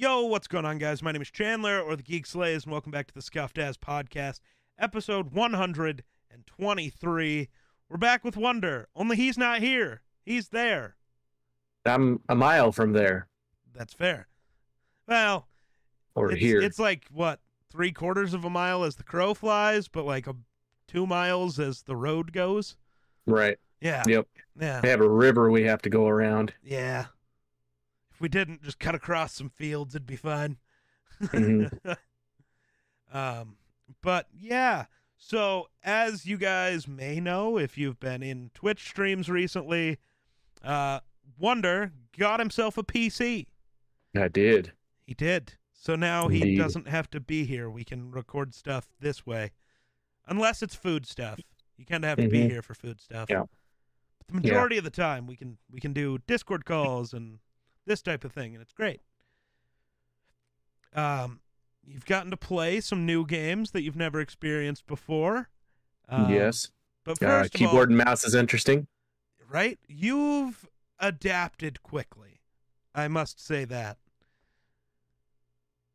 [0.00, 1.02] Yo, what's going on, guys?
[1.02, 3.76] My name is Chandler, or the Geek Slays, and welcome back to the Scuffed Ass
[3.76, 4.38] Podcast,
[4.78, 7.48] episode 123.
[7.88, 10.02] We're back with Wunder, only he's not here.
[10.24, 10.94] He's there.
[11.84, 13.26] I'm a mile from there
[13.74, 14.28] That's fair.
[15.08, 15.48] Well,
[16.14, 16.60] or it's, here.
[16.60, 20.36] it's like, what, three quarters of a mile as the crow flies, but like a,
[20.86, 22.76] two miles as the road goes?
[23.26, 23.58] Right.
[23.80, 24.04] Yeah.
[24.06, 24.28] Yep.
[24.60, 24.80] Yeah.
[24.80, 26.54] We have a river we have to go around.
[26.62, 27.06] Yeah.
[28.18, 30.56] If we didn't just cut across some fields, it'd be fine.
[31.20, 31.70] Mhm.
[33.12, 33.56] um,
[34.02, 34.86] but yeah.
[35.16, 39.98] So as you guys may know, if you've been in Twitch streams recently,
[40.64, 40.98] uh,
[41.38, 43.46] Wunder got himself a PC.
[44.16, 44.72] I did.
[45.06, 45.52] He did.
[45.72, 47.70] So now he doesn't have to be here.
[47.70, 49.52] We can record stuff this way,
[50.26, 51.38] unless it's food stuff.
[51.76, 52.50] You kind of have to be Mhm.
[52.50, 53.30] here for food stuff.
[53.30, 53.44] Yeah.
[54.18, 57.38] But the majority of the time, we can we can do Discord calls and
[57.88, 59.00] this type of thing, and it's great.
[60.94, 61.40] Um,
[61.84, 65.48] you've gotten to play some new games that you've never experienced before.
[66.08, 66.70] Um, yes.
[67.04, 68.86] But Uh, first of all, keyboard and mouse is interesting.
[69.50, 69.78] right?
[69.88, 70.68] You've
[70.98, 72.40] adapted quickly.
[72.94, 73.98] I must say that.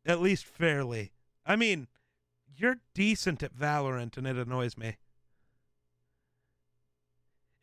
[0.04, 1.12] At least fairly.
[1.46, 1.86] I mean,
[2.56, 4.96] you're decent at Valorant and it annoys me.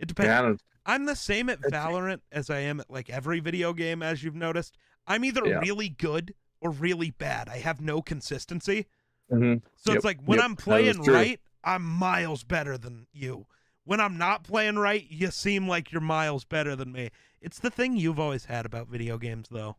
[0.02, 0.62] It depends.
[0.62, 4.24] Yeah, I'm the same at Valorant as I am at like every video game as
[4.24, 4.78] you've noticed.
[5.08, 5.60] I'm either Yeah.
[5.60, 7.48] really good or really bad.
[7.48, 8.88] I have no consistency.
[9.32, 9.62] mhm.
[9.78, 13.46] So Yep, it's like when yep, I'm playing right, I'm miles better than you.
[13.84, 17.12] When I'm not playing right, you seem like you're miles better than me.
[17.40, 19.78] It's the thing you've always had about video games, though.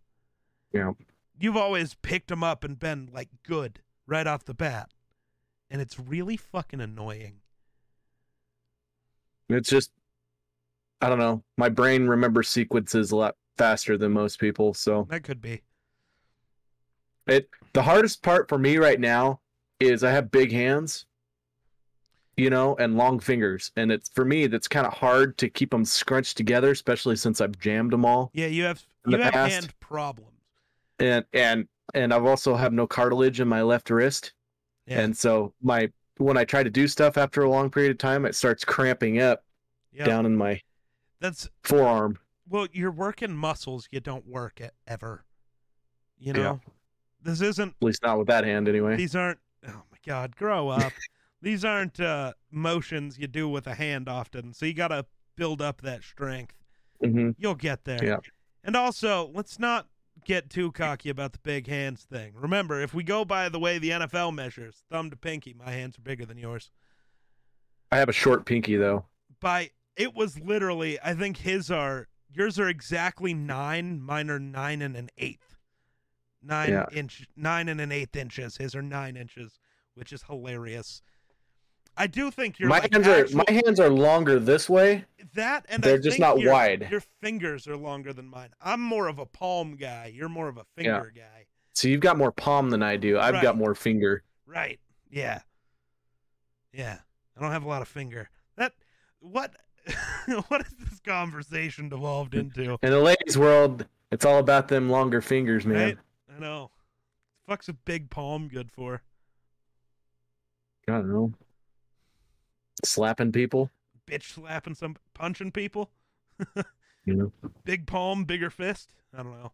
[0.72, 0.92] Yeah.
[1.38, 4.94] You've always picked them up and been like good right off the bat.
[5.70, 7.40] And it's really fucking annoying.
[9.48, 9.90] It's just,
[11.02, 11.42] I don't know.
[11.58, 14.72] My brain remembers sequences a lot faster than most people.
[14.72, 15.62] So That could be.
[17.26, 19.40] it the hardest part for me right now
[19.80, 21.06] is I have big hands,
[22.36, 25.70] you know, and long fingers, and it's for me that's kind of hard to keep
[25.70, 28.30] them scrunched together, especially since I've jammed them all.
[28.34, 30.30] Yeah, you have you have past- hand problems.
[30.98, 34.32] and and and I've also have no cartilage in my left wrist,
[34.86, 35.00] Yeah.
[35.00, 38.24] and so my when I try to do stuff after a long period of time,
[38.24, 39.42] it starts cramping up
[39.92, 40.04] yeah.
[40.04, 40.60] down in my
[41.22, 42.18] That's forearm.
[42.48, 45.24] well, you're working muscles you don't work at ever.
[46.18, 46.42] You Yeah.
[46.42, 46.60] know?
[47.22, 48.96] This isn't At least not with that hand, anyway.
[48.96, 50.92] these aren't oh my god grow up
[51.40, 55.06] these aren't uh motions you do with a hand often so you gotta
[55.36, 56.56] build up that strength
[57.00, 58.16] hmm you'll get there Yeah.
[58.64, 59.86] and also let's not
[60.24, 63.78] get too cocky about the big hands thing remember if we go by the way
[63.78, 66.72] the nfl measures thumb to pinky my hands are bigger than yours
[67.92, 69.04] I have a short pinky though.
[69.38, 74.80] by it was literally i think his are yours are exactly nine mine are nine
[74.82, 75.56] and an eighth
[76.42, 76.86] nine Yeah.
[76.92, 79.58] inch nine and an eighth inches his are nine inches
[79.94, 81.02] which is hilarious
[81.96, 85.04] i do think you're my like hands actual- are my hands are longer this way.
[85.34, 86.88] that and they're I just not your- wide.
[86.90, 90.56] your fingers are longer than mine i'm more of a palm guy you're more of
[90.56, 93.18] a finger guy So you've got more palm than I do.
[93.18, 93.42] I've Right.
[93.42, 94.22] got more finger.
[94.46, 94.80] right
[95.10, 95.40] yeah
[96.72, 96.98] yeah
[97.36, 98.72] i don't have a lot of finger that
[99.20, 99.54] what
[100.48, 105.20] what has this conversation devolved into In the ladies' world, it's all about them longer
[105.20, 105.76] fingers, man.
[105.78, 105.98] Right?
[106.36, 106.70] I know.
[107.46, 109.02] Fuck's a big palm good for?
[110.88, 111.32] I don't know.
[112.84, 113.70] Slapping people,
[114.06, 115.90] Bitch slapping some, punching people.
[117.04, 117.32] you know.
[117.64, 118.92] Big palm, bigger fist.
[119.16, 119.52] I don't know.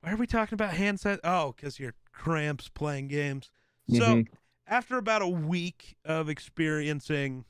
[0.00, 1.18] Why are we talking about hand size?
[1.22, 3.50] Oh, because you're cramps playing games.
[3.88, 4.28] So Mhm.
[4.66, 7.44] after about a week of experiencing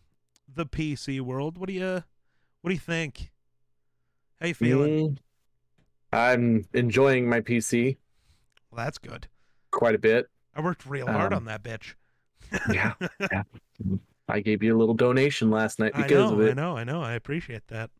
[0.54, 2.02] the PC world, what do you,
[2.62, 3.30] what do you think?
[4.40, 5.10] How you feeling?
[5.10, 5.16] Mm,
[6.12, 7.96] I'm enjoying my PC
[8.70, 9.28] Well, that's good.
[9.70, 10.26] quite a bit.
[10.54, 11.94] I worked real hard Um, on that bitch.
[12.72, 13.42] Yeah, yeah.
[14.28, 16.50] I gave you a little donation last night because know, of it.
[16.50, 17.02] I know, I know.
[17.02, 17.90] I appreciate that.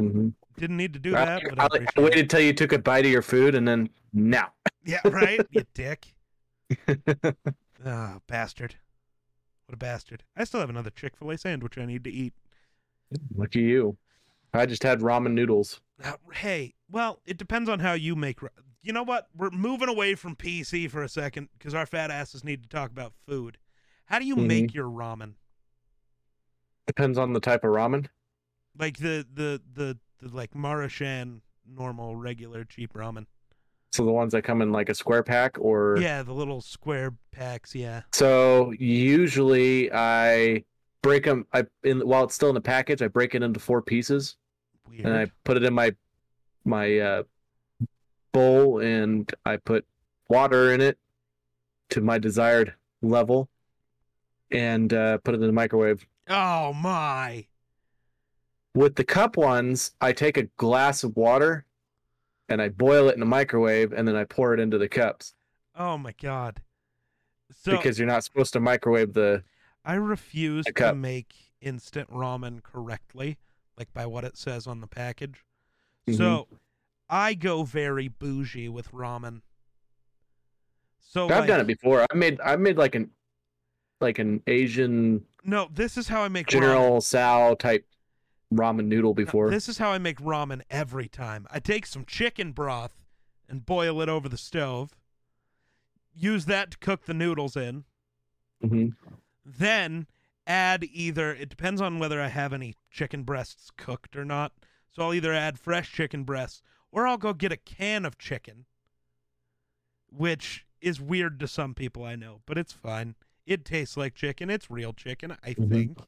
[0.00, 0.32] Mhm.
[0.58, 2.04] Didn't need to do I, that, but I, I- appreciate I it.
[2.04, 4.52] waited till you took a bite of your food, and then now.
[4.84, 5.40] Yeah, right?
[5.50, 6.14] you dick.
[7.84, 8.74] Ah, bastard.
[9.70, 10.24] What a bastard.
[10.36, 12.32] I still have another Chick fil A sandwich I need to eat.
[13.36, 13.96] Look at you.
[14.52, 15.80] I just had ramen noodles.
[16.02, 18.42] Uh, hey, well, it depends on how you make.
[18.42, 18.48] ra-
[18.82, 19.28] You know what?
[19.32, 22.90] We're moving away from PC for a second because our fat asses need to talk
[22.90, 23.58] about food.
[24.06, 24.46] How do you Mm-hmm.
[24.48, 25.34] make your ramen?
[26.88, 28.06] Depends on the type of ramen.
[28.76, 33.26] Like the the the, the like Maruchan normal regular cheap ramen.
[33.92, 37.12] So the ones that come in like a square pack, or Yeah, the little square
[37.32, 37.74] packs.
[37.74, 38.02] Yeah.
[38.12, 40.64] So usually I
[41.02, 41.46] break them.
[41.52, 44.36] I in while it's still in the package, I break it into four pieces,
[44.88, 45.06] Weird.
[45.06, 45.94] and I put it in my
[46.64, 47.22] my uh,
[48.32, 49.84] bowl and I put
[50.28, 50.96] water in it
[51.90, 53.48] to my desired level
[54.52, 56.06] and uh, put it in the microwave.
[56.28, 57.46] Oh my.
[58.74, 61.64] With the cup ones, I take a glass of water
[62.50, 65.34] and I boil it in the microwave and then I pour it into the cups
[65.74, 66.60] Oh my god.
[67.50, 69.42] So because you're not supposed to microwave the.
[69.84, 73.38] I refuse A to make instant ramen correctly,
[73.78, 75.44] like by what it says on the package.
[76.06, 76.16] Mhm.
[76.16, 76.48] So
[77.08, 79.40] I go very bougie with ramen.
[81.00, 82.06] So I've done it before.
[82.10, 83.10] I made I made like an
[84.00, 86.50] like an Asian No, this is how I make ramen.
[86.50, 87.86] General Tso type
[88.52, 89.50] ramen noodle No, before.
[89.50, 91.46] This is how I make ramen every time.
[91.50, 92.94] I take some chicken broth
[93.48, 94.96] and boil it over the stove.
[96.12, 97.84] Use that to cook the noodles in.
[98.62, 98.94] Mhm.
[99.44, 100.06] Then
[100.46, 104.52] add either it depends on whether I have any chicken breasts cooked or not.
[104.90, 108.66] So I'll either add fresh chicken breasts or I'll go get a can of chicken.
[110.08, 113.14] Which is weird to some people I know, but it's fine.
[113.46, 114.50] It tastes like chicken.
[114.50, 115.68] It's real chicken, I Mhm.
[115.70, 115.98] think.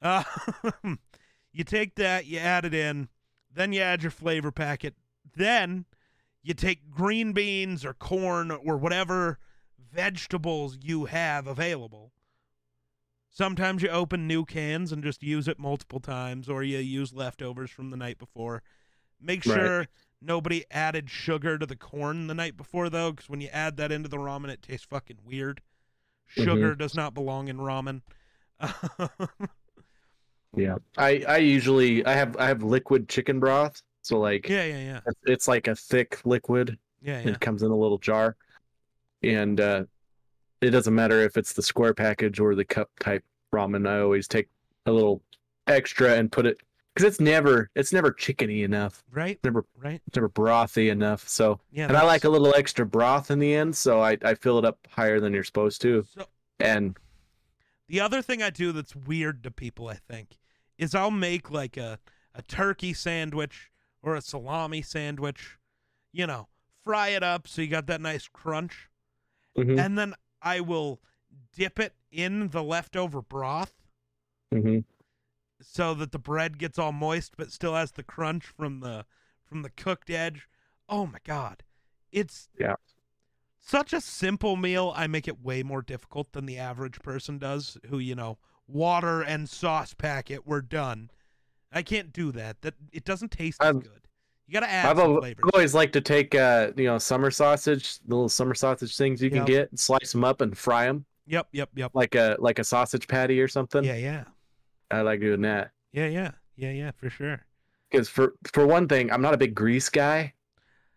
[0.00, 0.22] Uh,
[1.52, 3.08] you take that, you add it in,
[3.52, 4.94] then you add your flavor packet.
[5.34, 5.84] Then
[6.42, 9.38] you take green beans or corn or whatever
[9.92, 12.12] vegetables you have available.
[13.30, 17.70] Sometimes you open new cans and just use it multiple times, or you use leftovers
[17.70, 18.62] from the night before.
[19.20, 19.54] Make Right.
[19.54, 19.86] sure
[20.20, 23.92] nobody added sugar to the corn the night before, though, because when you add that
[23.92, 25.60] into the ramen, it tastes fucking weird.
[26.26, 28.02] Sugar does not belong in ramen.
[30.56, 30.76] Yeah.
[30.96, 33.82] I I usually I have I have liquid chicken broth.
[34.02, 36.78] So like yeah, yeah, yeah, it's- it's like a thick liquid.
[37.02, 37.30] yeah, yeah.
[37.32, 38.36] It comes in a little jar.
[39.22, 39.84] And uh
[40.60, 43.88] it doesn't matter if it's the square package or the cup type ramen.
[43.88, 44.48] I always take
[44.86, 45.22] a little
[45.66, 46.58] extra and put it
[46.94, 49.04] because it's never it's never chickeny enough.
[49.12, 50.00] Right, Never right.
[50.06, 51.28] it's never brothy enough.
[51.28, 54.34] So Yeah, and I like a little extra broth in the end, so I, I
[54.34, 56.04] fill it up higher than you're supposed to.
[56.14, 56.24] So
[56.58, 56.96] And
[57.88, 60.37] The other thing I do that's weird to people, I think,
[60.78, 61.98] is I'll make like a,
[62.34, 63.70] a turkey sandwich
[64.02, 65.58] or a salami sandwich,
[66.12, 66.48] you know,
[66.84, 68.88] fry it up so you got that nice crunch,
[69.56, 71.00] mhm, and then I will
[71.52, 73.74] dip it in the leftover broth
[74.54, 74.84] mhm.
[75.60, 79.04] so that the bread gets all moist but still has the crunch from the
[79.44, 80.48] from the cooked edge.
[80.88, 81.64] Oh my god.
[82.12, 82.76] It's Yeah.
[83.60, 84.92] such a simple meal.
[84.96, 89.22] I make it way more difficult than the average person does who, you know, water
[89.22, 91.10] and sauce packet, we're done.
[91.72, 92.62] I can't do that.
[92.62, 93.90] That it doesn't taste as good.
[94.46, 97.30] You got to add I've, some al- always like to take uh you know summer
[97.30, 100.86] sausage, the little summer sausage things you can get, and slice them up and fry
[100.86, 101.90] them Yep, yep, yep.
[101.94, 103.84] like a like a sausage patty or something.
[103.84, 104.24] Yeah, yeah.
[104.90, 106.30] I like doing that Yeah, yeah.
[106.56, 107.44] Yeah, yeah, for sure.
[107.90, 110.32] because for for one thing, I'm not a big grease guy,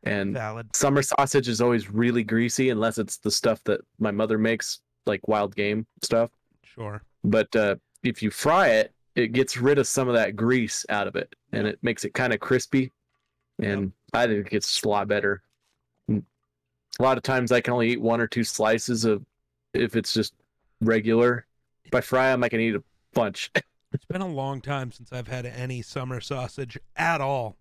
[0.04, 0.74] and Valid.
[0.76, 5.28] summer sausage is always really greasy unless it's the stuff that my mother makes, like
[5.28, 6.32] wild game stuff.
[6.64, 7.04] Sure.
[7.24, 11.08] But uh, if you fry it, it gets rid of some of that grease out
[11.08, 12.92] of it, and it makes it kind of crispy.
[13.62, 15.44] And I think it's a lot better.
[16.10, 16.24] Mm.
[17.00, 19.24] A lot of times, I can only eat one or two slices of
[19.74, 20.34] if it's just
[20.82, 21.46] regular.
[21.86, 22.84] If I fry them, I can eat a
[23.14, 23.52] bunch.
[23.94, 27.58] It's been a long time since I've had any summer sausage at all,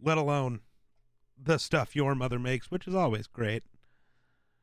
[0.00, 0.60] let alone
[1.36, 3.64] the stuff your mother makes, which is always great.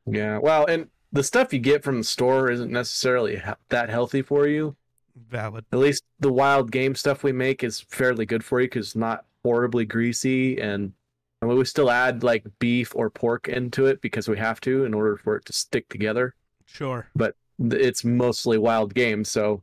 [0.06, 4.46] yeah, well, and the stuff you get from the store isn't necessarily that healthy for
[4.48, 4.76] you.
[5.16, 5.64] Valid.
[5.72, 8.96] At least the wild game stuff we make is fairly good for you because it's
[8.96, 10.92] not horribly greasy and
[11.40, 14.84] I mean, we still add like beef or pork into it because we have to
[14.84, 16.34] in order for it to stick together.
[16.64, 17.06] Sure.
[17.14, 19.62] But It's mostly wild game, so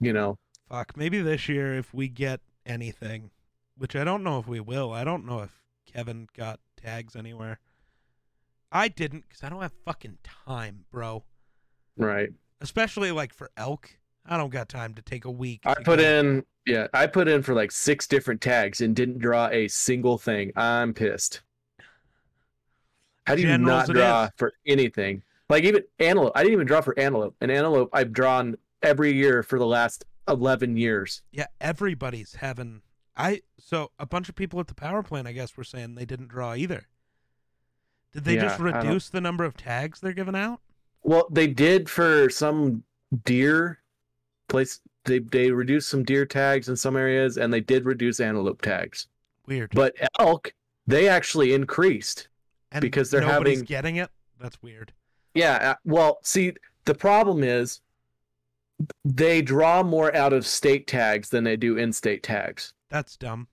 [0.00, 0.96] you know, Fuck.
[0.96, 3.30] Maybe this year, if we get anything,
[3.76, 7.58] which I don't know if we will, I don't know if Kevin got tags anywhere.
[8.74, 11.22] I didn't because I don't have fucking time, bro.
[11.96, 12.30] right?
[12.60, 13.88] Especially like for elk.
[14.26, 15.60] I don't got time to take a week.
[15.64, 19.18] I put go- in, yeah, I put in for like six different tags and didn't
[19.18, 20.52] draw a single thing.
[20.56, 21.42] I'm pissed.
[23.26, 25.22] How do you Generals not draw for anything?
[25.48, 27.36] Like even antelope, I didn't even draw for antelope.
[27.40, 31.22] An antelope I've drawn every year for the last eleven years.
[31.30, 32.82] Yeah, everybody's having.
[33.16, 36.06] I so a bunch of people at the power plant, I guess, were saying they
[36.06, 36.88] didn't draw either.
[38.14, 40.60] Did they just Yeah, don't- reduce the number of tags they're giving out?
[41.02, 42.82] Well, they did for some
[43.24, 43.80] deer
[44.48, 44.80] place.
[45.04, 49.08] They they reduced some deer tags in some areas, and they did reduce antelope tags.
[49.46, 49.72] Weird.
[49.74, 50.54] But elk,
[50.86, 52.28] they actually increased.
[52.72, 54.10] and because they're nobody's having- getting it.
[54.40, 54.92] That's weird.
[55.34, 55.70] Yeah.
[55.72, 56.54] uh, Well, see,
[56.86, 57.80] the problem is
[59.04, 62.72] they draw more out of state tags than they do in-state tags.
[62.88, 63.46] That's dumb.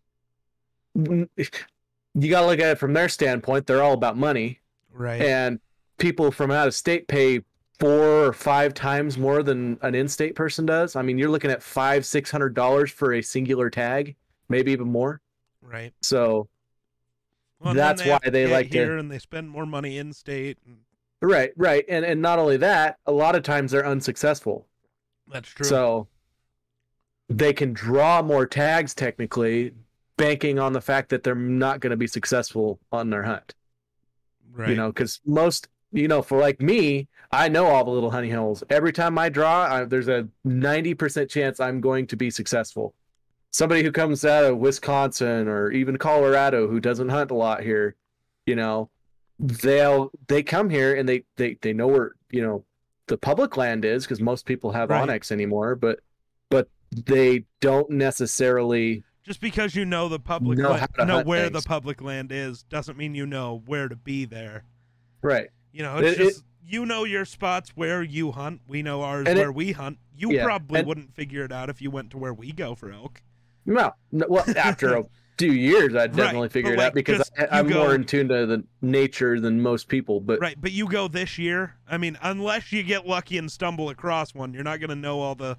[2.13, 3.67] You got to look at it from their standpoint.
[3.67, 4.59] They're all about money,
[4.91, 5.21] Right.
[5.21, 5.59] and
[5.97, 7.41] people from out of state pay
[7.79, 10.95] four or five times more than an in-state person does.
[10.95, 14.15] I mean, you're looking at five, six hundred dollars for a singular tag,
[14.49, 15.21] maybe even more.
[15.61, 15.93] right.
[16.01, 16.47] So
[17.59, 20.57] Well, That's they why they like to- here and they spend more money in state.
[20.65, 20.79] And
[21.21, 24.67] right, right, and and not only that, a lot of times they're unsuccessful.
[25.27, 25.65] that's true.
[25.65, 26.07] So
[27.29, 29.73] they can draw more tags technically,
[30.21, 33.53] banking on the fact that they're not going to be successful on their hunt.
[34.53, 34.69] right.
[34.69, 38.29] You know, because most, you know, for like me, I know all the little honey
[38.29, 38.63] holes.
[38.69, 42.93] Every time I draw, I, there's a 90% chance I'm going to be successful.
[43.51, 47.95] Somebody who comes out of Wisconsin or even Colorado who doesn't hunt a lot here,
[48.45, 48.89] you know,
[49.39, 52.63] they'll they come here and they they they know where you know
[53.07, 55.09] the public land is because most people have Right.
[55.09, 55.99] onX anymore, but
[56.49, 61.23] but they don't necessarily Just because you know the public Know la- how to know
[61.23, 61.63] where things.
[61.63, 64.63] the public land is doesn't mean you know where to be there.
[65.21, 65.49] right.
[65.73, 68.61] You know, it's It- it- just you know your spots where you hunt.
[68.67, 69.99] We know ours And it- where we hunt.
[70.15, 72.75] You Yeah, probably and- wouldn't figure it out if you went to where we go
[72.75, 73.21] for elk.
[73.65, 75.03] No, no well, after a
[75.37, 77.95] few years, I'd definitely but figure it like, out because just I, i'm go- more
[77.95, 80.19] in tune to the nature than most people.
[80.19, 81.75] But Right, but you go this year.
[81.87, 85.19] I mean, unless you get lucky and stumble across one, you're not going to know
[85.21, 85.57] all the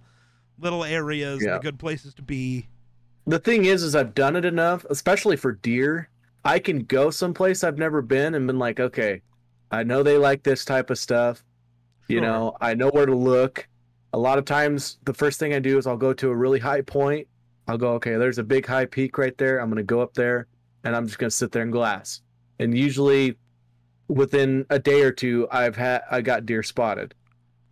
[0.58, 1.54] little areas and Yeah.
[1.54, 2.66] the good places to be.
[3.26, 6.08] The thing is, is I've done it enough, especially for deer.
[6.44, 9.22] I can go someplace I've never been and been like, okay,
[9.70, 11.44] I know they like this type of stuff.
[12.08, 12.26] You Sure.
[12.26, 13.66] know, I know where to look.
[14.12, 16.58] A lot of times, the first thing I do is I'll go to a really
[16.58, 17.26] high point.
[17.68, 19.60] I'll go, okay, there's a big high peak right there.
[19.60, 20.48] I'm going to go up there
[20.84, 22.20] and I'm just going to sit there and glass.
[22.58, 23.38] And usually
[24.08, 27.14] within a day or two, I've had, I got deer spotted.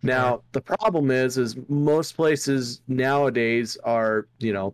[0.01, 4.73] Now, the problem is, is most places nowadays are, you know,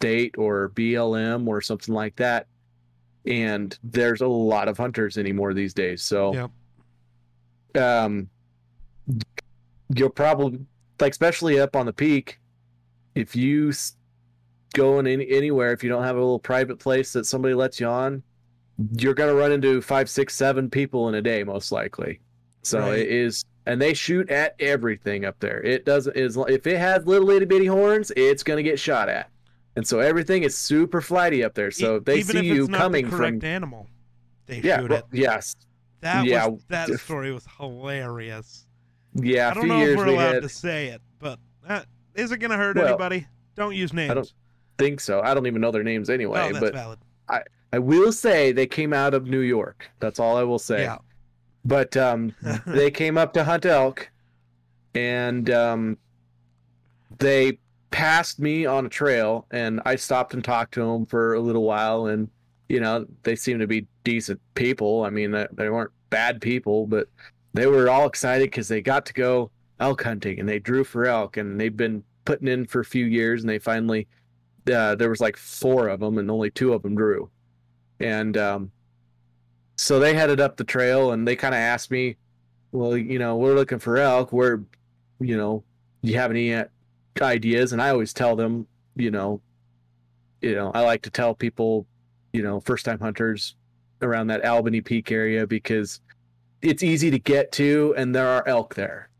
[0.00, 2.46] state or BLM or something like that.
[3.26, 6.02] And there's a lot of hunters anymore these days.
[6.02, 6.32] So,
[7.74, 8.30] um,
[9.94, 10.60] you'll probably
[11.00, 12.40] like, especially up on the peak,
[13.14, 13.72] if you
[14.72, 17.78] go in any, anywhere, if you don't have a little private place that somebody lets
[17.78, 18.22] you on,
[18.96, 22.20] you're gonna run into five, six, seven people in a day, most likely.
[22.62, 23.00] So Right.
[23.00, 25.62] it is, and they shoot at everything up there.
[25.62, 29.29] It doesn't is if it has little itty bitty horns, it's gonna get shot at,
[29.76, 31.70] and so everything is super flighty up there.
[31.70, 33.86] So E- they see you coming the correct from animal,
[34.46, 35.04] they yeah, shoot well, it.
[35.12, 35.54] yes,
[36.00, 38.66] That yeah, was that story was hilarious.
[39.14, 39.50] yeah.
[39.50, 41.38] I don't few know years if we're we allowed had to say it, but
[42.14, 43.26] is it going to hurt Well, anybody?
[43.56, 44.10] Don't use names.
[44.10, 44.32] I don't
[44.78, 45.20] think so.
[45.20, 46.98] I don't even know their names anyway, oh, that's but valid.
[47.72, 49.88] I will say they came out of New York.
[50.00, 50.82] That's all I will say.
[50.82, 50.98] Yeah.
[51.64, 52.34] But um,
[52.66, 54.10] they came up to hunt elk,
[54.94, 55.96] and um,
[57.18, 57.58] they
[57.90, 61.64] passed me on a trail, and I stopped and talked to them for a little
[61.64, 62.28] while, and
[62.68, 65.04] you know they seemed to be decent people.
[65.04, 67.08] I mean, they, weren't bad people, but
[67.54, 71.06] they were all excited because they got to go elk hunting, and they drew for
[71.06, 74.06] elk, and they've been putting in for a few years, and they finally
[74.72, 77.30] uh, there was like four of them, and only two of them drew,
[77.98, 78.70] and um,
[79.80, 82.16] so they headed up the trail and they kind of asked me,
[82.70, 84.30] well, you know, we're looking for elk.
[84.30, 84.60] we're
[85.20, 85.64] you know,
[86.02, 86.64] do you have any uh,
[87.20, 87.72] ideas?
[87.72, 89.40] And I always tell them, you know,
[90.40, 91.86] you know, I like to tell people,
[92.32, 93.54] you know, first time hunters
[94.02, 96.00] around that Albany Peak area because
[96.62, 99.10] it's easy to get to and there are elk there.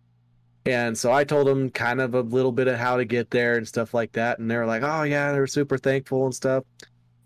[0.67, 3.57] And so I told them kind of a little bit of how to get there
[3.57, 4.39] and stuff like that.
[4.39, 6.65] And they were like, oh, yeah, they were super thankful and stuff.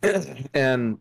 [0.55, 0.99] and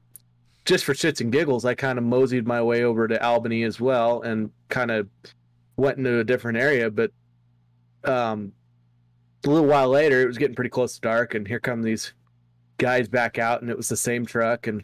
[0.65, 3.79] just for shits and giggles, I kind of moseyed my way over to Albany as
[3.79, 5.07] well and kind of
[5.77, 6.89] went into a different area.
[6.89, 7.11] But
[8.03, 8.51] um,
[9.45, 12.13] a little while later, it was getting pretty close to dark, and here come these
[12.77, 14.83] guys back out, and it was the same truck, and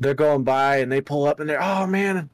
[0.00, 2.30] they're going by, and they pull up, and they're, oh man,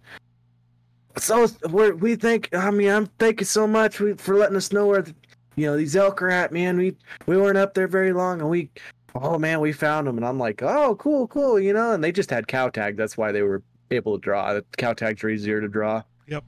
[1.17, 4.73] so we're, we think, I mean, I'm thank you so much we, for letting us
[4.73, 5.15] know where, the,
[5.57, 6.77] you know, these elk are at, man.
[6.77, 8.71] We we weren't up there very long, and we
[9.15, 10.17] oh man, we found them.
[10.17, 12.97] And I'm like, oh, cool, cool, you know, and they just had cow tag.
[12.97, 14.55] That's why they were able to draw.
[14.55, 16.45] The cow tags are easier to draw Yep.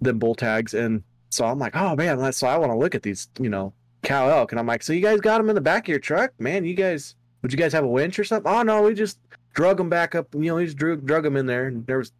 [0.00, 0.74] than bull tags.
[0.74, 3.72] And so I'm like, oh man, so I want to look at these, you know,
[4.02, 4.52] cow elk.
[4.52, 6.64] And I'm like, so you guys got them in the back of your truck, man?
[6.64, 8.50] You guys, would you guys have a winch or something?
[8.50, 9.18] Oh no, we just
[9.54, 10.32] drug them back up.
[10.34, 11.66] You know, we just drug, drug them in there.
[11.66, 12.12] And there was,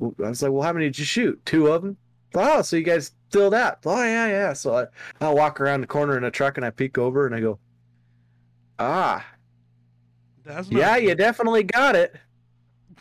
[0.00, 1.40] I was like, well, how many did you shoot?
[1.44, 1.96] Two of them.
[2.34, 3.78] Oh, so you guys filled out?
[3.86, 4.52] Oh yeah, yeah.
[4.52, 4.86] So I,
[5.24, 7.58] I walk around the corner in a truck and I peek over and I go,
[8.78, 9.24] ah,
[10.44, 11.08] That's not yeah, good.
[11.08, 12.16] you definitely got it.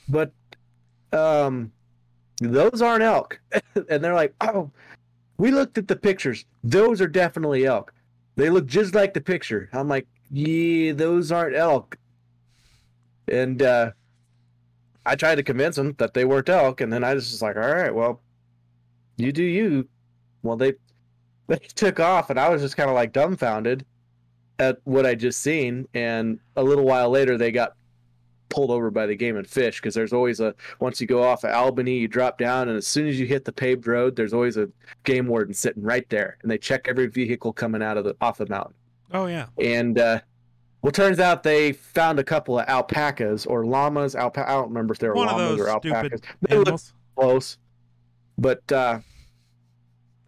[0.08, 0.32] But
[1.12, 1.72] um
[2.40, 3.40] those aren't elk.
[3.90, 4.72] and they're like, "Oh,
[5.38, 6.46] we looked at the pictures.
[6.64, 7.93] Those are definitely elk.
[8.36, 11.98] They look just like the picture." I'm like, "Yeah, those aren't elk."
[13.28, 13.92] And uh
[15.06, 17.56] I tried to convince them that they weren't elk, and then I was just like,
[17.56, 18.22] all right, well,
[19.18, 19.88] you do you.
[20.44, 20.74] Well, they
[21.48, 23.86] they took off, and I was just kind of like dumbfounded
[24.60, 25.88] at what I just seen.
[25.94, 27.76] And a little while later, they got
[28.54, 31.44] pulled over by the game and fish because there's always a once you go off
[31.44, 34.34] of Albany, you drop down, and as soon as you hit the paved road, there's
[34.34, 34.70] always a
[35.04, 38.38] game warden sitting right there, and they check every vehicle coming out of the off
[38.38, 38.76] the mountain.
[39.12, 39.48] Oh yeah.
[39.60, 40.20] And uh,
[40.84, 44.16] well, turns out they found a couple of alpacas or llamas.
[44.16, 46.22] Alpa- I don't remember if they were One of llamas those or stupid alpacas.
[46.42, 46.94] They Animals.
[47.16, 47.58] close,
[48.38, 49.00] but uh,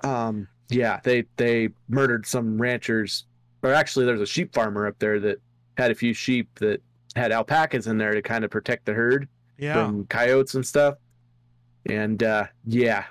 [0.02, 3.26] um, yeah, they they murdered some ranchers.
[3.62, 5.40] Or actually, there's a sheep farmer up there that
[5.78, 6.82] had a few sheep that
[7.16, 9.74] had alpacas in there to kind of protect the herd Yeah.
[9.74, 10.96] from coyotes and stuff.
[11.88, 13.06] And uh, yeah,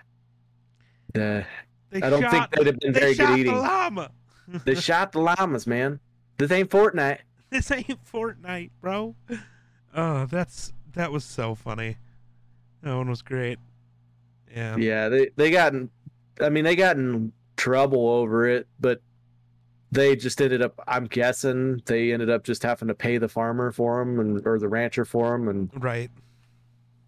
[1.12, 1.44] the
[1.90, 3.58] They I don't shot, think they'd have been they very shot good the eating.
[3.58, 4.10] llama.
[4.64, 6.00] They shot the llamas, man.
[6.38, 7.18] This ain't Fortnite.
[7.50, 9.14] this ain't Fortnite, bro.
[9.94, 11.96] Oh, that's that was so funny.
[12.82, 13.58] That one was great.
[14.54, 14.76] Yeah.
[14.76, 15.90] Yeah, they they got in.
[16.40, 19.00] I mean, they got in trouble over it, but
[19.94, 20.74] they just ended up.
[20.88, 24.58] I'm guessing they ended up just having to pay the farmer for them and or
[24.58, 26.10] the rancher for them, and Right.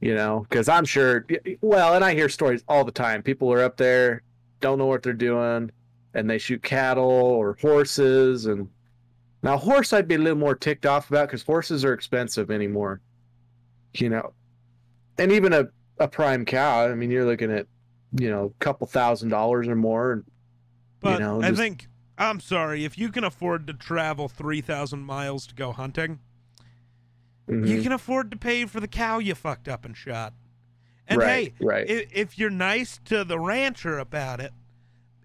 [0.00, 1.26] you know, because I'm sure.
[1.60, 3.22] Well, and I hear stories all the time.
[3.22, 4.22] People are up there,
[4.60, 5.70] don't know what they're doing,
[6.14, 8.46] and they shoot cattle or horses.
[8.46, 8.68] And
[9.42, 13.00] now, horse, I'd be a little more ticked off about because horses are expensive anymore.
[13.94, 14.32] You know,
[15.18, 16.86] and even a a prime cow.
[16.88, 17.66] I mean, you're looking at
[18.18, 20.12] you know a couple thousand dollars or more.
[20.12, 20.24] And
[21.00, 21.88] But know, I just- think
[22.18, 26.18] I'm sorry if you can afford to travel three thousand miles to go hunting,
[27.48, 27.82] you Mhm.
[27.82, 30.32] can afford to pay for the cow you fucked up and shot.
[31.08, 34.52] And right, hey, right, if, if you're nice to the rancher about it,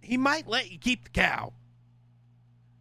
[0.02, 1.54] he might let you keep the cow.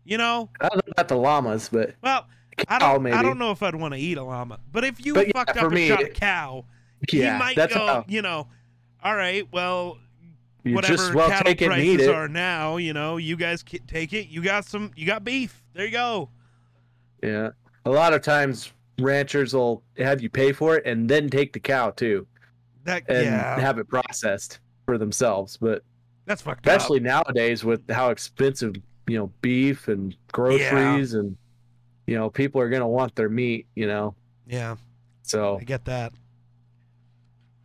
[0.04, 2.26] You know, I don't know about the llamas, but well,
[2.68, 3.02] I don't.
[3.02, 3.16] maybe.
[3.16, 5.56] I don't know if I'd want to eat a llama, but if you But fucked
[5.58, 6.64] for up me, and shot a cow,
[7.12, 7.86] yeah, he might go.
[7.86, 8.48] how You know,
[9.02, 9.98] all right, well,
[10.64, 12.14] you whatever just well cattle take it prices it.
[12.14, 14.28] are now, you know, you guys ki- take it.
[14.28, 14.90] You got some.
[14.96, 15.62] You got beef.
[15.72, 16.28] There you go.
[17.22, 17.50] Yeah.
[17.84, 21.60] A lot of times ranchers will have you pay for it and then take the
[21.60, 22.26] cow too
[22.84, 25.56] That and yeah, have it processed for themselves.
[25.56, 25.82] But
[26.26, 26.76] that's fucked up.
[26.76, 28.74] especially nowadays with how expensive,
[29.06, 31.36] you know, beef and groceries and
[32.06, 34.14] you know, people are gonna want their meat, you know.
[34.46, 34.76] Yeah,
[35.22, 36.12] So I get that.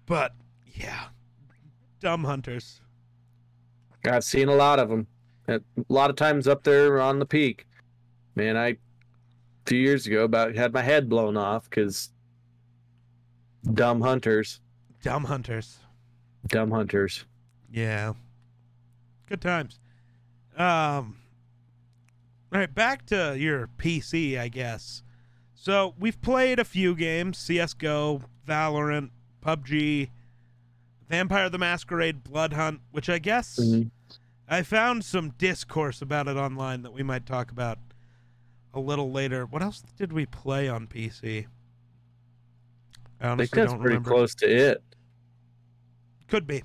[0.05, 0.33] But
[0.73, 1.05] yeah,
[1.99, 2.79] dumb hunters.
[4.07, 5.07] I've seen a lot of them.
[5.47, 7.67] A lot of times up there on the peak.
[8.35, 8.77] Man, I a
[9.65, 12.09] few years ago about had my head blown off because
[13.73, 14.59] dumb hunters,
[15.03, 15.79] Dumb hunters.
[16.47, 17.25] dumb hunters.
[17.71, 18.13] Yeah.
[19.27, 19.79] Good times.
[20.57, 21.17] Um
[22.53, 25.03] All right, back to your PC, I guess.
[25.57, 29.09] So, we've played a few games, CS:GO, Valorant,
[29.41, 30.09] PUBG,
[31.09, 33.89] Vampire the Masquerade Blood Hunt, which I guess Mhm.
[34.47, 37.79] I found some discourse about it online that we might talk about
[38.73, 39.45] a little later.
[39.45, 41.47] What else did we play on PC?
[43.19, 44.09] I I honestly think that's don't pretty remember.
[44.11, 44.83] close to it.
[46.27, 46.63] Could be.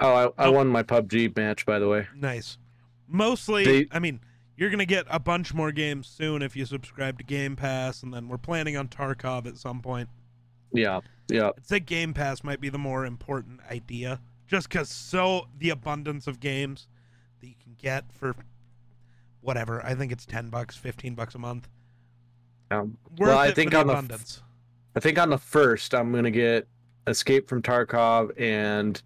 [0.00, 0.52] Oh, I, I Oh.
[0.52, 2.06] won my PUBG match, by the way.
[2.14, 2.58] Nice.
[3.08, 4.20] Mostly, They- I mean,
[4.56, 8.12] you're gonna get a bunch more games soon if you subscribe to Game Pass, and
[8.12, 10.08] then we're planning on Tarkov at some point.
[10.72, 15.46] Yeah, yeah, I'd say Game Pass might be the more important idea, just because so
[15.58, 16.88] the abundance of games
[17.40, 18.34] that you can get for
[19.40, 19.84] whatever.
[19.84, 21.68] I think it's ten bucks, fifteen bucks a month.
[22.70, 24.42] um, Well, I think the on the abundance.
[24.96, 26.66] I think on the first I'm gonna get
[27.06, 29.02] Escape from Tarkov and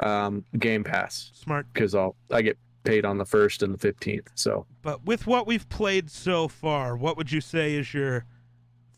[0.00, 1.66] um, Game Pass Smart.
[1.72, 4.28] because I'll I get paid on the first and the fifteenth.
[4.34, 8.24] So But with what we've played so far, what would you say is your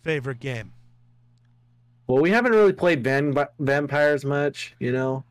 [0.02, 0.72] favorite game?
[2.08, 5.24] well, we haven't really played Van- vampires much, you know.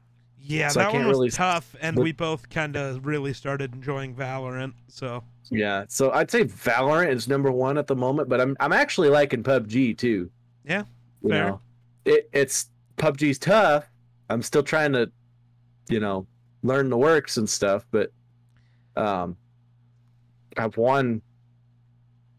[0.43, 4.15] Yeah, So that one was really- tough, and we both kind of really started enjoying
[4.15, 4.73] Valorant.
[4.87, 8.73] So Yeah, so I'd say Valorant is number one at the moment, but I'm I'm
[8.73, 10.29] actually liking PUBG too.
[10.65, 10.83] Yeah,
[11.21, 11.47] you fair.
[11.47, 11.61] know,
[12.05, 13.85] it it's PUBG's tough.
[14.29, 15.11] I'm still trying to,
[15.89, 16.25] you know,
[16.63, 18.11] learn the works and stuff, but
[18.95, 19.35] um,
[20.57, 21.21] I've won,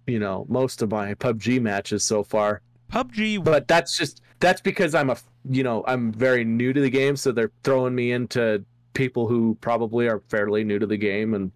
[0.06, 2.60] you know, most of my PUBG matches so far.
[2.90, 5.16] PUBG, But that's just that's because I'm a
[5.50, 9.56] you know I'm very new to the game, so they're throwing me into people who
[9.60, 11.50] probably are fairly new to the game, and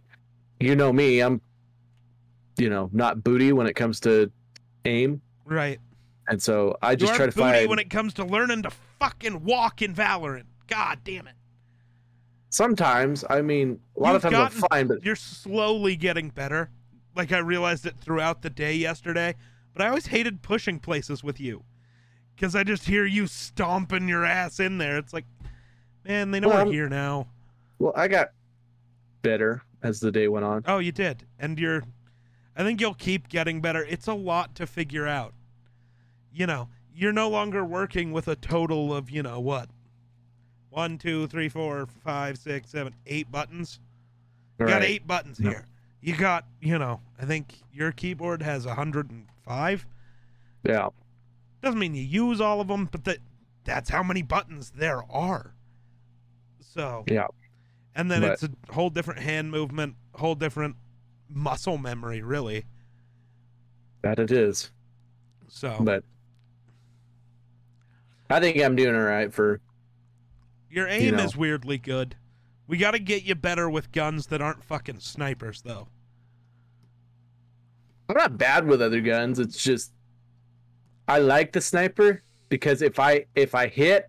[0.61, 1.40] you know me, I'm,
[2.57, 4.31] you know, not booty when it comes to
[4.85, 5.79] aim, right?
[6.29, 7.68] and so I just try to booty find.
[7.70, 10.46] when it comes to learning to fucking walk in Valorant.
[10.66, 11.35] God damn it!
[12.49, 16.31] Sometimes, I mean, a lot You've of times gotten- I'm fine, but You're slowly getting
[16.31, 16.70] better.
[17.14, 19.35] Like I realized it throughout the day yesterday,
[19.72, 21.64] but I always hated pushing places with you
[22.37, 24.99] because I just hear you stomping your ass in there.
[24.99, 25.25] It's like,
[26.05, 27.27] man, they know Well, we're I'm- here now.
[27.79, 28.31] Well, I got
[29.22, 30.62] better as the day went on.
[30.66, 31.83] Oh, you did, and you're.
[32.57, 33.85] I think you'll keep getting better.
[33.85, 35.35] It's a lot to figure out.
[36.33, 39.68] You know, you're no longer working with a total of you know what,
[40.70, 43.79] one, two, three, four, five, six, seven, eight buttons.
[44.59, 45.53] You got eight buttons Yep.
[45.53, 45.66] here.
[46.01, 49.87] You got, you know, I think your keyboard has 105.
[50.62, 50.88] Yeah.
[51.62, 53.19] Doesn't mean you use all of them, but that
[53.64, 55.55] that's how many buttons there are.
[56.61, 57.27] So Yeah.
[57.95, 60.77] and then But- it's a whole different hand movement, whole different
[61.29, 62.64] muscle memory, really.
[64.03, 64.71] That it is.
[65.49, 66.05] So But
[68.31, 69.61] I think I'm doing all right for
[70.71, 71.25] your aim know.
[71.25, 72.16] is weirdly good.
[72.69, 75.88] We got to get you better with guns that aren't fucking snipers, though.
[78.09, 79.38] I'm not bad with other guns.
[79.38, 79.92] It's just
[81.09, 84.09] I like the sniper because if I if I hit,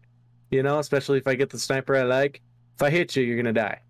[0.51, 2.41] you know, especially if I get the sniper I like,
[2.75, 3.81] if I hit you, you're gonna die.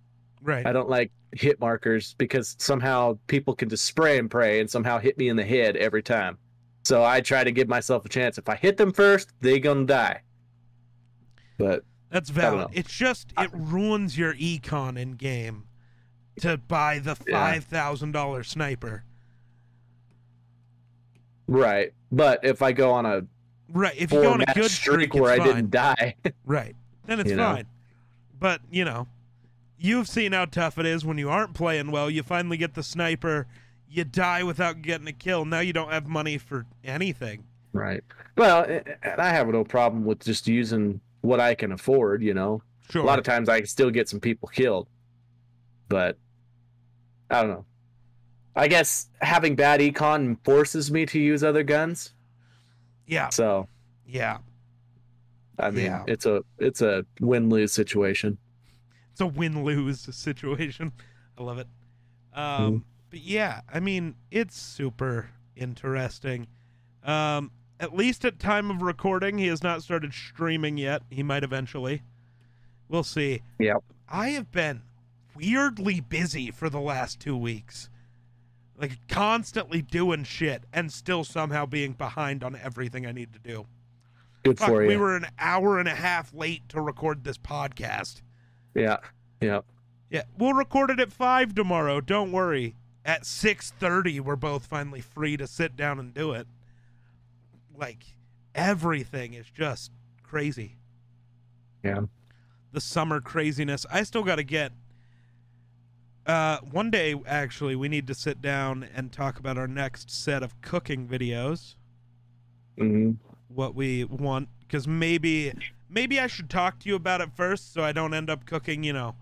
[0.41, 0.65] Right.
[0.65, 4.97] I don't like hit markers because somehow people can just spray and pray and somehow
[4.99, 6.37] hit me in the head every time.
[6.83, 8.37] So I try to give myself a chance.
[8.37, 10.21] If I hit them first, they gonna die.
[11.57, 12.69] But That's valid.
[12.73, 15.65] It's just it ruins your econ in game
[16.41, 17.33] to buy the Yeah.
[17.51, 19.03] five thousand dollar sniper.
[21.47, 21.93] right.
[22.11, 23.21] But if I go on a
[23.69, 23.95] Right.
[23.97, 25.47] If you go on a good streak streak, where I fine.
[25.47, 26.15] didn't die,
[26.45, 26.75] Right.
[27.05, 27.55] Then it's You know?
[27.55, 27.65] fine.
[28.39, 29.07] But, you know,
[29.77, 32.09] you've seen how tough it is when you aren't playing well.
[32.09, 33.45] You finally get the sniper,
[33.89, 35.43] you die without getting a kill.
[35.43, 37.43] Now you don't have money for anything.
[37.73, 38.03] right?
[38.37, 38.63] Well,
[39.03, 42.21] and I have no problem with just using what I can afford.
[42.23, 43.01] You know, Sure.
[43.01, 44.87] a lot of times I can still get some people killed,
[45.89, 46.17] but
[47.29, 47.65] I don't know.
[48.57, 52.13] I guess having bad econ forces me to use other guns.
[53.05, 53.29] yeah.
[53.29, 53.67] So
[54.05, 54.39] Yeah.
[55.59, 56.03] I mean, Yeah.
[56.07, 58.37] it's a it's a win lose situation.
[59.11, 60.91] It's a win lose situation.
[61.37, 61.67] I love it.
[62.33, 62.83] Um, Mm.
[63.09, 66.47] But yeah, I mean, it's super interesting.
[67.03, 71.03] Um, at least at time of recording, he has not started streaming yet.
[71.09, 72.01] He might eventually.
[72.89, 73.43] We'll see.
[73.59, 73.81] Yep.
[74.09, 74.81] I have been
[75.35, 77.89] weirdly busy for the last two weeks.
[78.79, 83.65] Like constantly doing shit and still somehow being behind on everything I need to do.
[84.43, 84.87] Good Fuck, for you.
[84.87, 88.21] we were an hour and a half late to record this podcast.
[88.75, 88.97] Yeah,
[89.41, 89.61] yeah.
[90.09, 91.99] Yeah, we'll record it at five tomorrow.
[91.99, 92.75] Don't worry.
[93.03, 96.47] At six thirty, we're both finally free to sit down and do it.
[97.75, 98.03] Like
[98.53, 99.91] everything is just
[100.23, 100.77] crazy.
[101.83, 102.01] Yeah.
[102.73, 103.85] The summer craziness.
[103.91, 104.71] I still got to get.
[106.27, 110.43] Uh, one day actually, we need to sit down and talk about our next set
[110.43, 111.75] of cooking videos.
[112.77, 113.11] hmm
[113.47, 115.53] What we want, because maybe,
[115.89, 118.83] maybe I should talk to you about it first, so I don't end up cooking.
[118.83, 119.15] You know,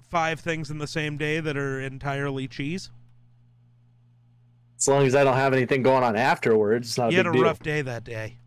[0.00, 2.90] five things in the same day that are entirely cheese.
[4.78, 7.24] As long as I don't have anything going on afterwards, it's not a you had
[7.24, 7.42] big a deal.
[7.44, 8.38] rough day that day.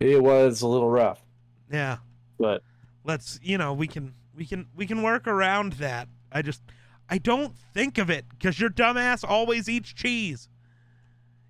[0.00, 1.22] It was a little rough,
[1.70, 1.98] Yeah.
[2.38, 2.62] but
[3.04, 6.08] Let's you know, we can we can we can work around that.
[6.32, 6.62] I just
[7.10, 10.48] I don't think of it because your dumbass always eats cheese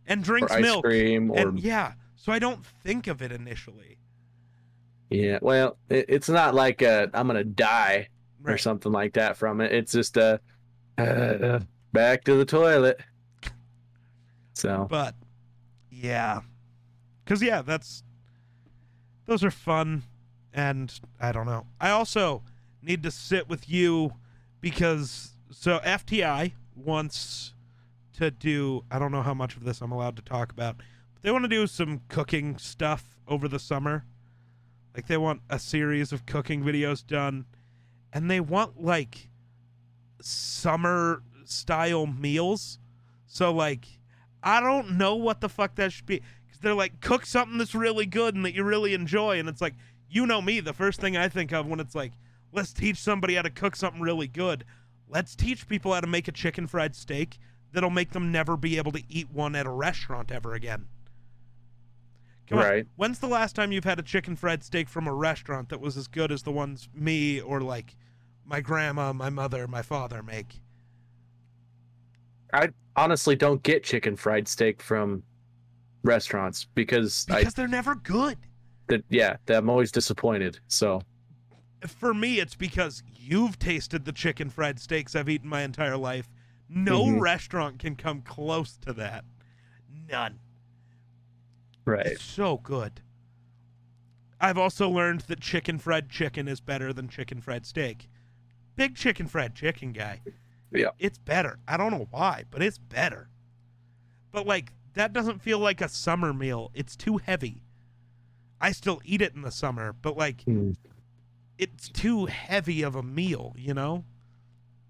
[0.06, 0.84] and drinks ice milk.
[0.84, 3.98] cream, or And yeah, so I don't think of it initially.
[5.10, 5.38] yeah.
[5.42, 8.08] Well, it, it's not like uh, I'm gonna die
[8.46, 9.70] or something like that from it.
[9.72, 10.38] It's just uh,
[10.96, 11.60] uh
[11.92, 13.00] back to the toilet.
[14.54, 15.14] So But
[15.90, 16.40] yeah.
[17.26, 18.02] Cuz yeah, that's
[19.26, 20.04] those are fun
[20.54, 21.66] and I don't know.
[21.80, 22.42] I also
[22.82, 24.14] need to sit with you
[24.60, 27.54] because so FTI wants
[28.14, 30.76] to do I don't know how much of this I'm allowed to talk about.
[31.14, 34.04] But they want to do some cooking stuff over the summer.
[34.94, 37.46] Like they want a series of cooking videos done
[38.12, 39.28] and they want like
[40.20, 42.78] summer style meals.
[43.26, 43.86] So like
[44.42, 47.74] I don't know what the fuck that should be cuz they're like cook something that's
[47.74, 49.74] really good and that you really enjoy and it's like
[50.08, 52.12] you know me the first thing I think of when it's like
[52.52, 54.64] let's teach somebody how to cook something really good.
[55.10, 57.38] Let's teach people how to make a chicken fried steak
[57.72, 60.86] that'll make them never be able to eat one at a restaurant ever again.
[62.46, 62.64] Come on.
[62.64, 62.86] Right.
[62.96, 65.96] When's the last time you've had a chicken fried steak from a restaurant that was
[65.96, 67.96] as good as the ones me or like
[68.44, 70.60] my grandma, my mother, my father make?
[72.52, 75.22] I honestly don't get chicken fried steak from
[76.02, 78.38] restaurants because I Because they're never good.
[78.88, 80.58] that yeah, I'm always disappointed.
[80.68, 81.02] So
[81.86, 86.28] For me, it's because you've tasted the chicken fried steaks I've eaten my entire life.
[86.68, 87.20] No Mhm.
[87.20, 89.24] restaurant can come close to that.
[90.08, 90.38] None.
[91.84, 92.06] Right.
[92.06, 93.00] It's so good.
[94.40, 98.08] I've also learned that chicken fried chicken is better than chicken fried steak.
[98.76, 100.20] Big chicken fried chicken guy.
[100.70, 100.90] Yeah.
[100.98, 101.58] It's better.
[101.66, 103.28] I don't know why, but it's better.
[104.30, 106.70] But like that doesn't feel like a summer meal.
[106.74, 107.62] It's too heavy.
[108.60, 110.72] I still eat it in the summer, but like Hmm.
[111.60, 114.04] It's too heavy of a meal, you know?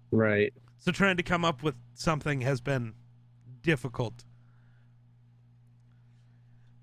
[0.09, 0.53] Right.
[0.79, 2.93] So trying to come up with something has been
[3.61, 4.23] difficult.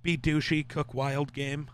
[0.02, 1.70] Be douchey, cook wild game.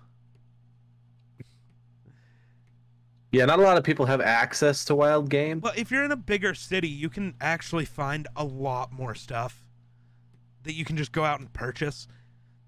[3.32, 5.60] Yeah, not a lot of people have access to wild game.
[5.60, 9.64] Well, if you're in a bigger city, you can actually find a lot more stuff
[10.62, 12.06] that you can just go out and purchase.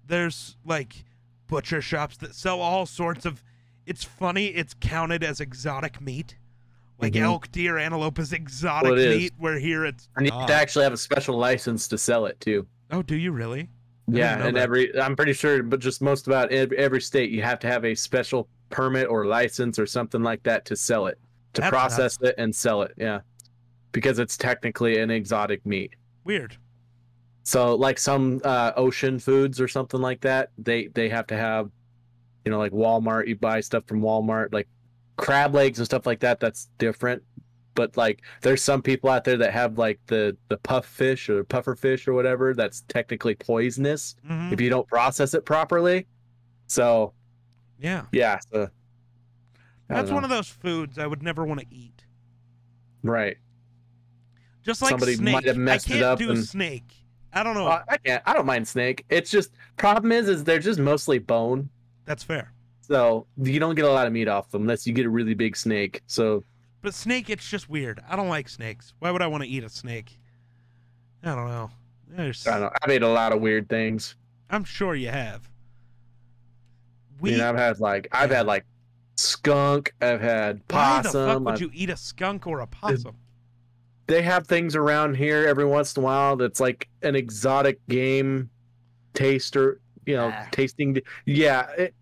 [0.05, 1.05] There's like
[1.47, 3.41] butcher shops that sell all sorts of.
[3.87, 4.47] It's funny.
[4.47, 6.35] It's counted as exotic meat.
[6.99, 7.21] Like Mhm.
[7.21, 9.17] elk, deer, antelope is exotic Well, it is.
[9.17, 9.33] meat.
[9.37, 10.09] Where here it's.
[10.15, 10.41] And you not.
[10.41, 12.67] have to actually have a special license to sell it too.
[12.91, 13.61] oh, do you really?
[13.61, 14.61] I Yeah, and that.
[14.61, 17.83] every I'm pretty sure, but just most about every, every state, you have to have
[17.85, 21.19] a special permit or license or something like that to sell it,
[21.53, 22.93] to That's process it and sell it.
[22.97, 23.19] Yeah,
[23.91, 25.93] because it's technically an exotic meat.
[26.23, 26.55] Weird.
[27.43, 31.69] So, like some uh, ocean foods or something like that, they they have to have,
[32.47, 33.27] you know, like Walmart.
[33.27, 34.69] You buy stuff from Walmart, like
[35.17, 36.39] crab legs and stuff like that.
[36.39, 37.21] That's different.
[37.75, 41.43] But like, there's some people out there that have like the the puff fish or
[41.43, 42.53] puffer fish or whatever.
[42.53, 44.53] That's technically poisonous Mhm.
[44.53, 46.07] if you don't process it properly.
[46.67, 47.11] So
[47.79, 48.05] Yeah.
[48.13, 48.69] yeah, so
[49.89, 52.05] That's one of those foods I would never want to eat.
[53.03, 53.35] right.
[54.63, 55.33] Just like Somebody snake.
[55.33, 56.93] might have messed I it can't up do and- snake.
[57.33, 57.67] I don't know.
[57.67, 58.23] Uh, I can't.
[58.25, 59.05] I don't mind snake.
[59.09, 61.69] It's just problem is is they're just mostly bone.
[62.07, 62.51] That's fair.
[62.81, 65.35] So you don't get a lot of meat off them unless you get a really
[65.35, 66.01] big snake.
[66.07, 66.43] So
[66.81, 68.01] But snake, it's just weird.
[68.09, 68.93] I don't like snakes.
[68.99, 70.17] Why would I want to eat a snake?
[71.21, 71.69] I don't know.
[72.09, 72.71] There's, I don't know.
[72.81, 74.15] I've ate a lot of weird things.
[74.49, 75.41] I'm sure you have.
[77.19, 77.31] I We.
[77.31, 78.65] mean, I've had like I've had like
[79.17, 79.93] skunk.
[80.01, 83.15] I've had why the fuck would I've- you eat a skunk or a possum?
[84.05, 88.49] They have things around here every once in a while that's like an exotic game
[89.13, 89.81] taster.
[90.07, 90.47] You know, Ah.
[90.51, 90.99] tasting.
[91.25, 91.95] Yeah, it,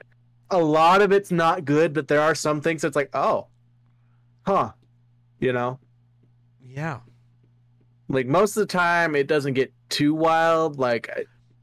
[0.51, 3.47] a lot of it's not good, but there are some things that's like, oh,
[4.45, 4.71] huh.
[5.39, 5.79] You know,
[6.63, 6.99] Yeah.
[8.07, 10.77] like most of the time it doesn't get too wild.
[10.79, 11.09] Like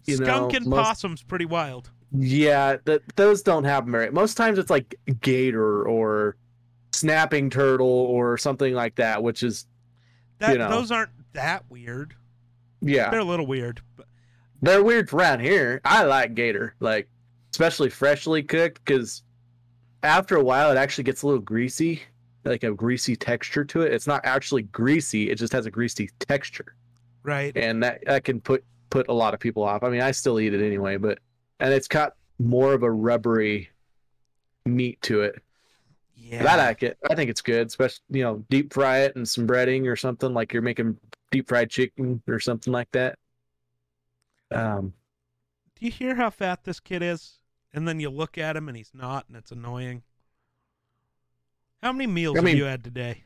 [0.05, 1.91] You Skunk know, and most- possum's pretty wild.
[2.15, 4.11] Yeah, that those don't happen very.
[4.11, 6.37] Most times it's like gator or
[6.93, 9.67] snapping turtle or something like that, which is
[10.41, 10.69] That You know.
[10.71, 12.15] those aren't that weird.
[12.83, 13.81] yeah, They're a little weird.
[13.97, 14.07] But
[14.63, 15.81] they're weird around here.
[15.85, 17.09] I like gator, like
[17.51, 19.23] especially freshly cooked, because
[20.03, 22.03] after a while it actually gets a little greasy,
[22.45, 23.93] like a greasy texture to it.
[23.93, 26.77] It's not actually greasy; it just has a greasy texture,
[27.23, 27.55] right.
[27.57, 29.83] and that that can put put a lot of people off.
[29.83, 31.19] I mean, I still eat it anyway, but
[31.61, 33.69] and it's got more of a rubbery
[34.65, 35.43] meat to it.
[36.15, 36.43] Yeah.
[36.43, 36.99] But I like it.
[37.11, 40.33] I think it's good, especially you know, deep fry it and some breading or something
[40.33, 40.97] like you're making
[41.31, 43.19] deep fried chicken or something like that.
[44.53, 44.93] Um,
[45.79, 47.39] Do you hear how fat this kid is?
[47.75, 50.03] And then you look at him and he's not, and it's annoying.
[51.83, 53.25] How many meals I have you had today?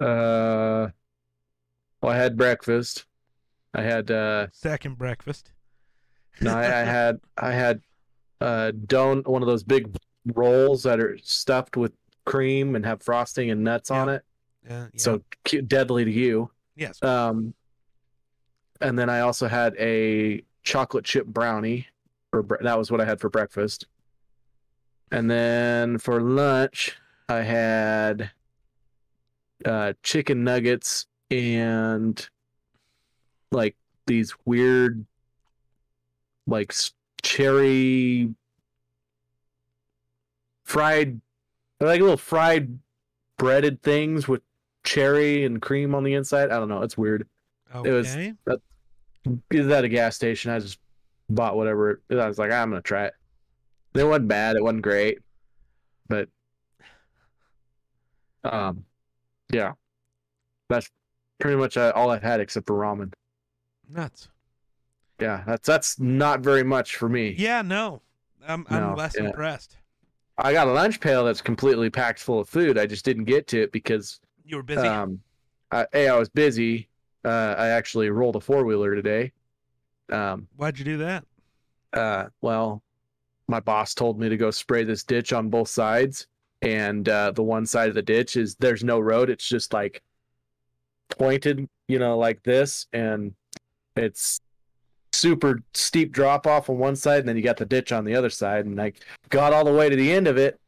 [0.00, 0.88] uh,
[2.00, 3.06] well, I had breakfast.
[3.74, 5.52] I had uh, Second breakfast.
[6.40, 7.80] no, I, I had I had
[8.40, 9.94] uh, don one of those big
[10.34, 11.92] rolls that are stuffed with
[12.24, 14.22] cream and have frosting and nuts on it.
[14.68, 14.88] Yeah, yeah.
[14.96, 16.50] So cu- deadly to you.
[16.76, 17.02] yes.
[17.02, 17.54] Um,
[18.82, 21.86] and then I also had a chocolate chip brownie.
[22.30, 23.86] For bre- that was what I had for breakfast.
[25.10, 26.96] And then for lunch,
[27.28, 28.30] I had
[29.64, 32.26] uh, chicken nuggets and
[33.50, 35.04] like these weird,
[36.46, 36.74] like
[37.22, 38.34] cherry
[40.64, 41.20] fried,
[41.80, 42.78] like little fried
[43.38, 44.40] breaded things with
[44.84, 46.50] cherry and cream on the inside.
[46.50, 46.82] I don't know.
[46.82, 47.26] It's weird.
[47.74, 47.90] okay.
[47.90, 48.14] it was-
[49.24, 50.50] was at a gas station.
[50.50, 50.78] I just
[51.28, 52.02] bought whatever.
[52.10, 53.14] I was like, I'm gonna try it.
[53.94, 54.56] It wasn't bad.
[54.56, 55.18] It wasn't great,
[56.08, 56.28] but
[58.44, 58.84] um,
[59.52, 59.72] yeah,
[60.68, 60.90] that's
[61.38, 63.12] pretty much uh, all I've had except for ramen.
[63.88, 64.28] Nuts.
[65.20, 67.34] Yeah, that's that's not very much for me.
[67.36, 68.02] Yeah, no.
[68.46, 69.26] I'm I'm No, less yeah.
[69.26, 69.76] impressed.
[70.38, 72.78] I got a lunch pail that's completely packed full of food.
[72.78, 74.88] I just didn't get to it because You were busy.
[74.88, 75.20] Um,
[75.70, 76.88] I, a, I was busy.
[77.24, 79.32] Uh, I actually rolled a four wheeler today.
[80.10, 81.24] Um, Why'd you do that?
[81.92, 82.82] uh, well,
[83.48, 86.26] my boss told me to go spray this ditch on both sides,
[86.62, 89.28] and uh, the one side of the ditch is there's no road.
[89.30, 90.02] It's just like
[91.10, 93.34] pointed, you know, like this, and
[93.96, 94.40] it's
[95.12, 98.14] super steep drop off on one side, and then you got the ditch on the
[98.14, 98.64] other side.
[98.64, 98.92] And I
[99.28, 100.58] got all the way to the end of it,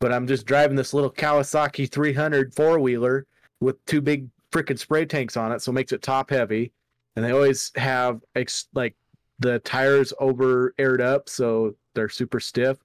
[0.00, 3.26] but I'm just driving this little Kawasaki 300 four wheeler
[3.60, 6.72] with two big freaking spray tanks on it, so it makes it top heavy.
[7.16, 8.94] And they always have ex- like
[9.38, 12.78] the tires over aired up, so they're super stiff.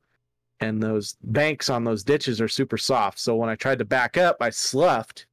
[0.60, 3.19] And those banks on those ditches are super soft.
[3.19, 5.27] So when I tried to back up, I sloughed.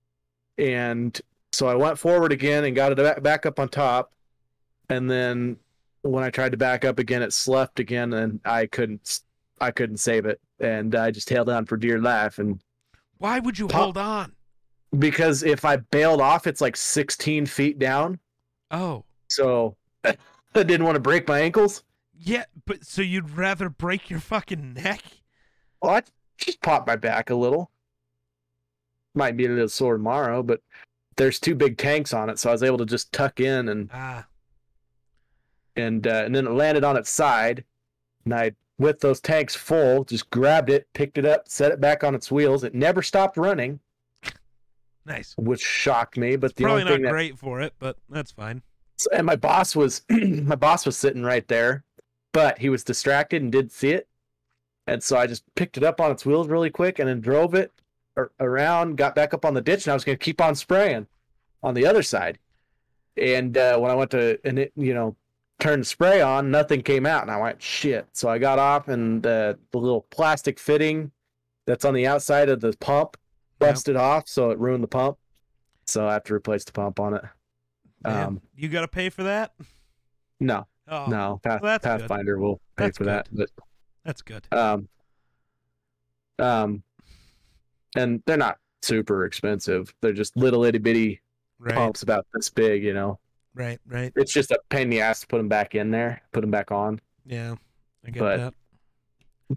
[0.59, 1.19] And
[1.53, 4.13] so I went forward again and got it back up on top.
[4.91, 5.57] And then
[6.03, 9.21] when I tried to back up again, it sloughed again, and I couldn't.
[9.61, 12.39] I couldn't save it, and I just held on for dear life.
[12.39, 12.61] And
[13.19, 14.33] Why would you Pop- hold on?
[14.99, 18.19] Because if I bailed off, it's like 16 feet down.
[18.71, 20.17] Oh, So I
[20.55, 21.83] didn't want to break my ankles.
[22.19, 25.03] yeah, but so you'd rather break your fucking neck?
[25.83, 26.03] Well, I
[26.39, 27.71] just popped my back a little.
[29.15, 30.61] Might be a little sore tomorrow, but
[31.17, 33.91] there's two big tanks on it, so I was able to just tuck in and
[33.93, 34.27] Ah,
[35.77, 37.65] and uh, and then it landed on its side,
[38.25, 42.03] and I with those tanks full just grabbed it, picked it up, set it back
[42.03, 42.65] on its wheels.
[42.65, 43.79] It never stopped running,
[45.07, 45.35] nice.
[45.37, 46.37] which shocked me.
[46.37, 48.63] But the Probably not that great for it, but that's fine.
[49.13, 51.85] and my boss was my boss was sitting right there,
[52.33, 54.09] but he was distracted and didn't see it.
[54.87, 57.55] And so I just picked it up on its wheels really quick and then drove
[57.55, 57.73] it
[58.39, 61.07] around, got back up on the ditch, and I was going to keep on spraying
[61.63, 62.39] on the other side.
[63.17, 65.17] And uh, when I went to and it, you know,
[65.59, 68.07] turn the spray on, nothing came out, and I went shit.
[68.13, 71.11] So I got off, and uh, the little plastic fitting
[71.67, 73.17] that's on the outside of the pump
[73.67, 73.97] Yep.
[73.97, 75.19] off, so it ruined the pump.
[75.87, 77.23] So I have to replace the pump on it.
[78.05, 79.55] Man, Um, you got to pay for that?
[80.41, 82.01] No, Oh, no, Path, well, that's good.
[82.09, 83.29] Pathfinder will pay That's for that.
[83.33, 83.51] But
[84.05, 84.47] that's good.
[84.53, 84.89] um,
[86.39, 86.83] um,
[87.97, 89.95] and they're not super expensive.
[90.01, 91.21] They're just little itty bitty
[91.59, 92.83] Right, pumps about this big.
[92.83, 93.19] You know,
[93.55, 94.13] right, right.
[94.17, 96.51] it's just a pain in the ass to put them back in there, put them
[96.51, 97.01] back on.
[97.25, 97.55] Yeah,
[98.07, 98.55] I get But- that.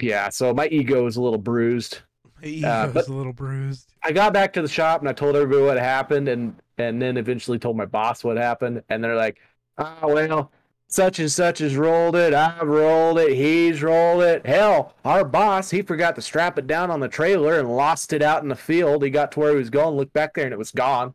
[0.02, 2.00] Yeah, so my ego is a little bruised.
[2.44, 3.94] Ego's uh, but- a little bruised.
[4.04, 7.18] I got back to the shop and I told everybody what happened, and and then
[7.18, 9.40] eventually told my boss what happened, and they're like,
[9.78, 10.52] "Oh well,
[10.88, 12.34] such and such has rolled it.
[12.34, 13.36] I've rolled it.
[13.36, 14.46] He's rolled it.
[14.46, 18.22] Hell, our boss he forgot to strap it down on the trailer and lost it
[18.22, 19.04] out in the field.
[19.04, 21.14] He got to where he was going, looked back there, and it was gone.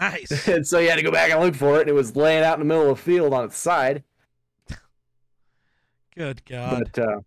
[0.00, 0.48] Nice.
[0.48, 1.82] and so he had to go back and look for it.
[1.82, 4.02] And it was laying out in the middle of the field on its side.
[6.16, 6.90] Good God.
[6.94, 7.20] But uh,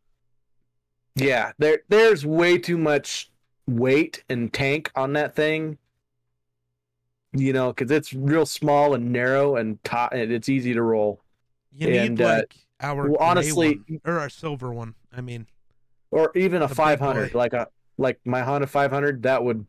[1.16, 3.32] yeah, there there's way too much
[3.68, 5.78] weight and tank on that thing.
[7.34, 9.78] You know, because it's real small and narrow and
[10.12, 11.22] and it's easy to roll.
[11.74, 14.96] you need and, uh, like our well, honestly- one, or our silver one.
[15.16, 15.48] I mean,
[16.12, 19.66] Or even a 500, like a like my Honda 500, that would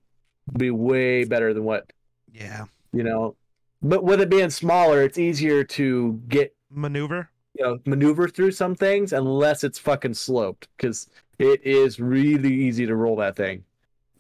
[0.57, 1.93] be way better than what
[2.33, 3.35] yeah, you know.
[3.83, 7.31] But with it being smaller, it's easier to get maneuver.
[7.59, 12.87] you know maneuver through some things unless it's fucking sloped because it is really easy
[12.87, 13.65] to roll that thing.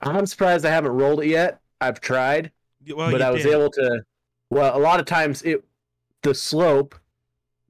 [0.00, 1.60] I'm surprised I haven't rolled it yet.
[1.80, 2.50] I've tried,
[2.94, 3.52] Well, but I was did.
[3.52, 4.02] able to.
[4.50, 5.64] Well, a lot of times it
[6.22, 6.94] the slope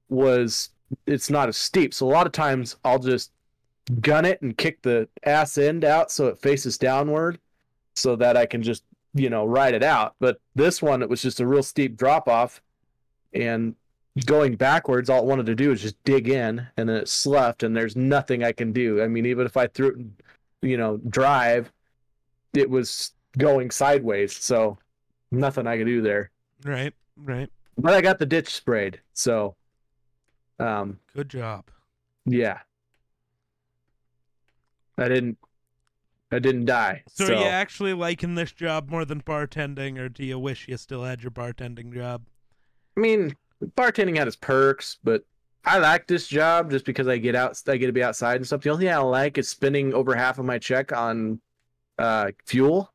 [0.09, 0.69] was
[1.05, 3.31] it's not as steep, so a lot of times I'll just
[4.01, 7.39] gun it and kick the ass end out so it faces downward,
[7.95, 8.83] so that I can just
[9.13, 10.15] you know ride it out.
[10.19, 12.61] But this one, it was just a real steep drop off,
[13.33, 13.75] and
[14.25, 17.63] going backwards, all it wanted to do was just dig in, and then it sloughed,
[17.63, 19.01] and there's nothing I can do.
[19.01, 21.71] I mean, even if I threw it, you know, drive,
[22.53, 24.77] it was going sideways, so
[25.31, 26.31] nothing I could do there.
[26.63, 27.49] Right, right.
[27.77, 29.55] But I got the ditch sprayed, so
[30.59, 31.65] um, Good job.
[32.25, 32.59] yeah,
[34.97, 35.37] I didn't,
[36.31, 37.03] I didn't die.
[37.07, 40.67] So, So, are you actually liking this job more than bartending, or do you wish
[40.67, 42.23] you still had your bartending job?
[42.97, 45.23] I mean, bartending had its perks, but
[45.65, 48.45] I like this job just because I get out, I get to be outside and
[48.47, 48.61] stuff.
[48.61, 51.41] The only thing I like is spending over half of my check on
[51.97, 52.93] uh, fuel.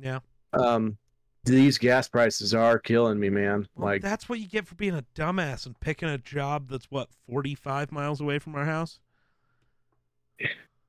[0.00, 0.20] Yeah.
[0.52, 0.96] Um,
[1.44, 3.66] these gas prices are killing me, man.
[3.74, 6.90] Well, like, that's what you get for being a dumbass and picking a job that's
[6.90, 9.00] what forty-five miles away from our house.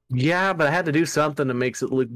[0.09, 2.09] yeah, but I had to do something that makes it look,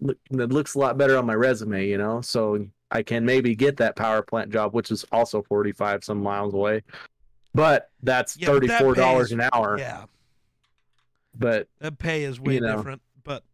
[0.00, 2.20] look that looks a lot better on my resume, you know.
[2.20, 6.54] So I can maybe get that power plant job, which is also forty-five some miles
[6.54, 6.82] away.
[7.54, 9.78] But that's Yeah, thirty-four dollars pays- an hour.
[9.78, 10.04] Yeah,
[11.34, 12.76] But that pay is way You know.
[12.76, 13.02] different.
[13.24, 13.44] But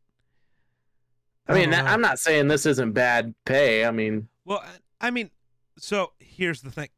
[1.49, 1.75] I mean.
[1.75, 3.85] I'm not saying this isn't bad pay.
[3.85, 5.31] I mean, Well, I- I mean,
[5.79, 6.89] so here's the thing.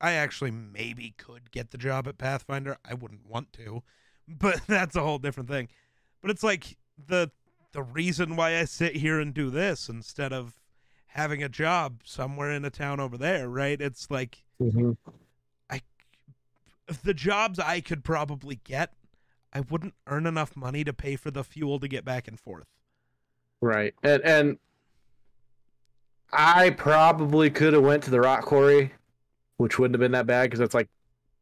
[0.00, 2.76] I actually maybe could get the job at Pathfinder.
[2.84, 3.82] I wouldn't want to,
[4.28, 5.68] but that's a whole different thing.
[6.20, 7.30] But it's like the
[7.72, 10.54] the reason why I sit here and do this instead of
[11.08, 13.80] having a job somewhere in a town over there, right?
[13.80, 14.44] It's like
[15.70, 15.82] I
[17.02, 18.92] the jobs I could probably get,
[19.52, 22.66] I wouldn't earn enough money to pay for the fuel to get back and forth.
[23.60, 23.94] Right.
[24.02, 24.58] And and
[26.32, 28.92] I probably could have went to the rock quarry,
[29.56, 30.88] which wouldn't have been that bad because that's like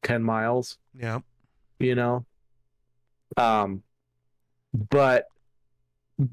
[0.02, 0.78] ten miles.
[0.98, 1.20] Yeah.
[1.78, 2.24] You know.
[3.36, 3.82] Um,
[4.90, 5.26] but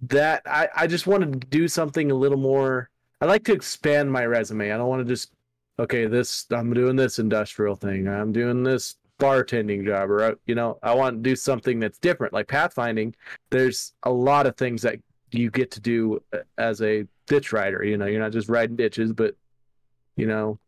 [0.03, 2.89] that I I just wanted to do something a little more.
[3.24, 4.74] I like to expand my resume.
[4.74, 5.32] I don't want to just
[5.80, 8.05] okay this I'm doing this industrial thing.
[8.05, 11.97] I'm doing this bartending job or uh, you know I want to do something that's
[11.99, 13.13] different like pathfinding
[13.49, 14.99] there's a lot of things that
[15.32, 18.76] you get to do uh, as a ditch rider you know you're not just riding
[18.76, 19.36] ditches but
[20.17, 20.59] you know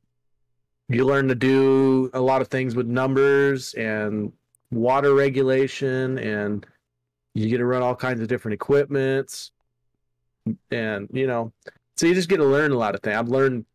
[0.88, 4.32] you learn to do a lot of things with numbers and
[4.72, 6.66] water regulation and
[7.34, 9.52] you get to run all kinds of different equipments
[10.72, 11.52] and you know
[11.96, 13.66] so you just get to learn a lot of things i've learned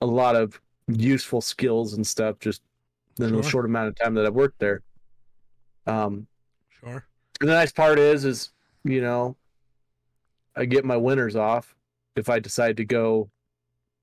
[0.00, 2.62] a lot of useful skills and stuff just
[3.18, 3.42] in Sure.
[3.42, 4.82] the short amount of time that I've worked there.
[5.86, 6.26] Um,
[6.80, 7.06] Sure.
[7.40, 8.50] the nice part is, is
[8.84, 9.36] you know,
[10.54, 11.74] I get my winters off
[12.14, 13.30] if I decide to go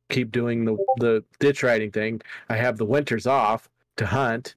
[0.09, 2.21] keep doing the the ditch riding thing.
[2.49, 4.55] I have the winters off to hunt.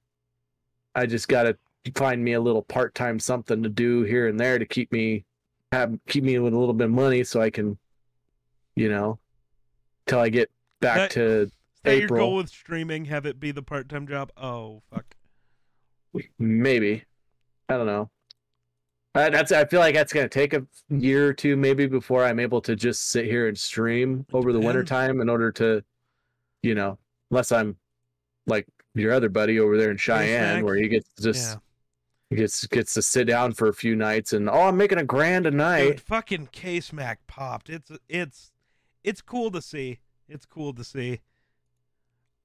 [0.95, 1.57] I just got to
[1.95, 5.23] find me a little part time something to do here and there to keep me
[5.71, 7.77] have keep me with a little bit of money so I can,
[8.77, 9.19] you know,
[10.05, 11.51] till I get back That- to
[11.83, 12.27] that your April.
[12.27, 13.05] goal with streaming?
[13.05, 14.31] Have it be the part time job?
[14.37, 15.15] Oh fuck.
[16.39, 17.03] Maybe.
[17.69, 18.09] I don't know.
[19.13, 19.51] Uh, that's.
[19.51, 22.75] I feel like that's gonna take a year or two, maybe, before I'm able to
[22.75, 25.83] just sit here and stream over the winter time in order to,
[26.61, 26.97] you know,
[27.31, 27.77] unless I'm
[28.45, 31.59] like your other buddy over there in Cheyenne, where he gets to just yeah.
[32.29, 35.03] he gets gets to sit down for a few nights and oh, I'm making a
[35.03, 35.87] grand a night.
[35.87, 37.69] Dude, fucking Case Mac popped.
[37.69, 38.51] It's it's
[39.07, 39.99] it's cool to see.
[40.27, 41.21] It's cool to see.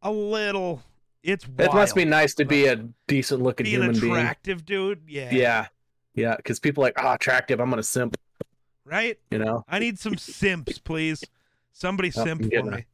[0.03, 0.83] A little.
[1.23, 1.61] It's wild.
[1.71, 4.13] It must be nice to be a decent looking Being human being.
[4.17, 5.03] attractive, dude.
[5.07, 5.31] Yeah.
[5.33, 5.67] Yeah,
[6.15, 7.61] yeah, because people are like, oh, attractive.
[7.61, 8.17] I'm gonna simp.
[8.85, 9.19] Right.
[9.31, 11.23] You know, I need some simps, please.
[11.73, 12.85] Somebody Oh, simp I'm for me.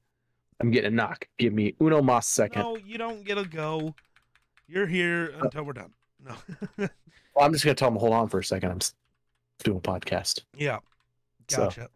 [0.61, 1.27] I'm getting a knock.
[1.39, 2.62] Give me uno mas second.
[2.62, 3.95] No, you don't get a go.
[4.66, 5.93] You're here uh, until we're done.
[6.25, 6.35] No.
[7.35, 8.71] Well, I'm just gonna tell them hold on for a second.
[8.73, 8.81] I'm
[9.62, 10.41] doing a podcast.
[10.57, 10.81] yeah.
[11.49, 11.89] So- Gotcha.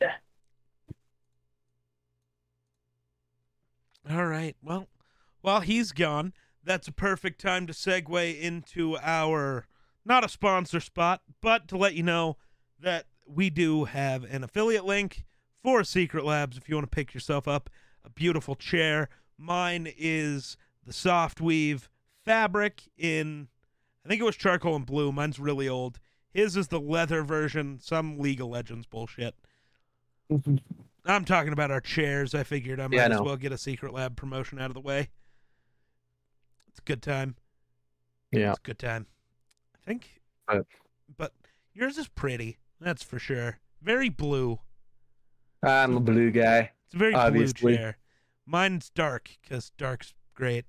[0.00, 0.12] Yeah.
[4.10, 4.56] All right.
[4.62, 4.88] Well,
[5.40, 6.32] while he's gone,
[6.62, 9.66] that's a perfect time to segue into our
[10.04, 12.36] not a sponsor spot, but to let you know
[12.80, 15.24] that we do have an affiliate link
[15.62, 17.70] for Secret Labs if you want to pick yourself up
[18.04, 19.08] a beautiful chair.
[19.38, 21.88] Mine is the soft weave
[22.24, 23.48] fabric in
[24.04, 25.10] I think it was charcoal and blue.
[25.12, 25.98] Mine's really old.
[26.30, 29.34] His is the leather version, some League of Legends bullshit.
[31.06, 32.34] I'm talking about our chairs.
[32.34, 34.74] I figured I might Yeah, I as well get a Secret Lab promotion out of
[34.74, 35.10] the way.
[36.68, 37.36] It's a good time.
[38.32, 38.50] Yeah.
[38.50, 39.06] It's a good time.
[39.74, 40.20] I think.
[40.48, 40.60] Uh,
[41.16, 41.32] but
[41.74, 42.58] yours is pretty.
[42.80, 43.58] That's for sure.
[43.82, 44.60] Very blue.
[45.62, 46.72] I'm a blue guy.
[46.86, 47.60] It's a very Obviously.
[47.60, 47.98] blue chair.
[48.46, 50.64] Mine's dark because dark's great.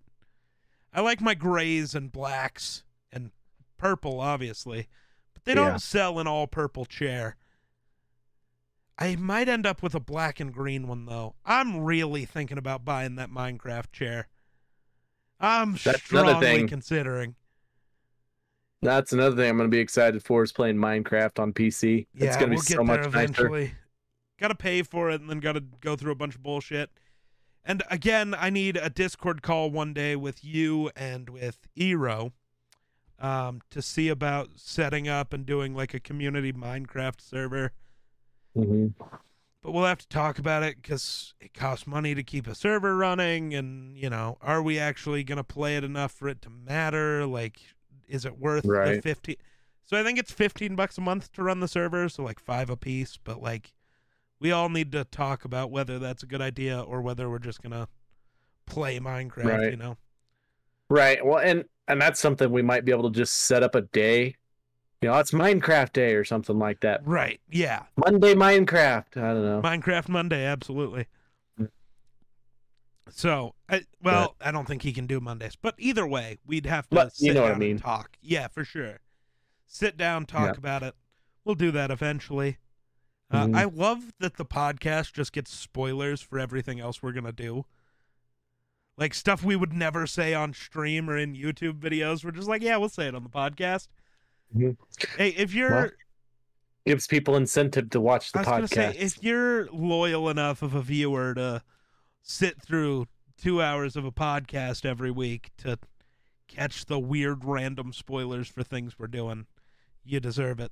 [0.94, 3.32] I like my grays and blacks and
[3.78, 4.88] purple, obviously,
[5.34, 7.36] but they don't sell an all purple chair.
[8.98, 11.36] I might end up with a black and green one though.
[11.46, 14.28] I'm really thinking about buying that Minecraft chair.
[15.40, 16.68] I'm That's strongly thing.
[16.68, 17.36] considering.
[18.82, 22.08] That's another thing I'm gonna be excited for is playing Minecraft on PC.
[22.14, 23.08] Yeah, it's gonna we'll be get so there much nicer.
[23.08, 23.74] eventually.
[24.38, 26.90] Got to pay for it and then got to go through a bunch of bullshit.
[27.64, 32.34] And again, I need a Discord call one day with you and with Eero
[33.18, 37.72] um, to see about setting up and doing like a community Minecraft server.
[38.56, 38.94] Mhm.
[39.62, 42.96] But we'll have to talk about it because it costs money to keep a server
[42.96, 43.54] running.
[43.56, 47.26] And, you know, are we actually going to play it enough for it to matter?
[47.26, 47.60] Like,
[48.08, 49.36] is it worth the 15?
[49.84, 52.08] So I think it's 15 bucks a month to run the server.
[52.10, 53.18] So like five a piece.
[53.18, 53.74] But like,
[54.40, 57.64] we all need to talk about whether that's a good idea or whether we're just
[57.64, 57.88] going to
[58.68, 59.72] play Minecraft, Right.
[59.72, 59.98] you know?
[60.90, 61.26] Right.
[61.26, 64.36] Well, and and that's something we might be able to just set up a day.
[65.02, 67.06] You know, it's Minecraft Day or something like that.
[67.06, 67.40] Right.
[67.50, 67.84] Yeah.
[67.98, 69.18] Monday Minecraft.
[69.18, 69.62] I don't know.
[69.62, 71.06] Minecraft Monday, absolutely.
[71.60, 71.70] Mm.
[73.10, 76.90] So, I, well, I don't think he can do Mondays, but either way, we'd have
[76.90, 77.80] to But sit you know what I down and mean.
[77.80, 78.18] talk.
[78.22, 79.00] Yeah, for sure.
[79.68, 80.58] Sit down, talk Yeah.
[80.58, 80.96] about it.
[81.44, 82.58] We'll do that eventually.
[83.30, 83.56] Uh, Mhm.
[83.58, 87.66] I love that the podcast just gets spoilers for everything else we're gonna do.
[88.98, 92.24] Like stuff we would never say on stream or in YouTube videos.
[92.24, 93.88] We're just like, yeah, we'll say it on the podcast.
[94.54, 94.78] Mhm.
[95.18, 95.90] Hey, if you're Well,
[96.86, 99.02] Gives people incentive to watch the I was gonna say, podcast.
[99.02, 101.64] if you're loyal enough of a viewer to
[102.22, 105.80] sit through two hours of a podcast every week to
[106.48, 109.48] catch the weird random spoilers for things we're doing.
[110.04, 110.72] You deserve it.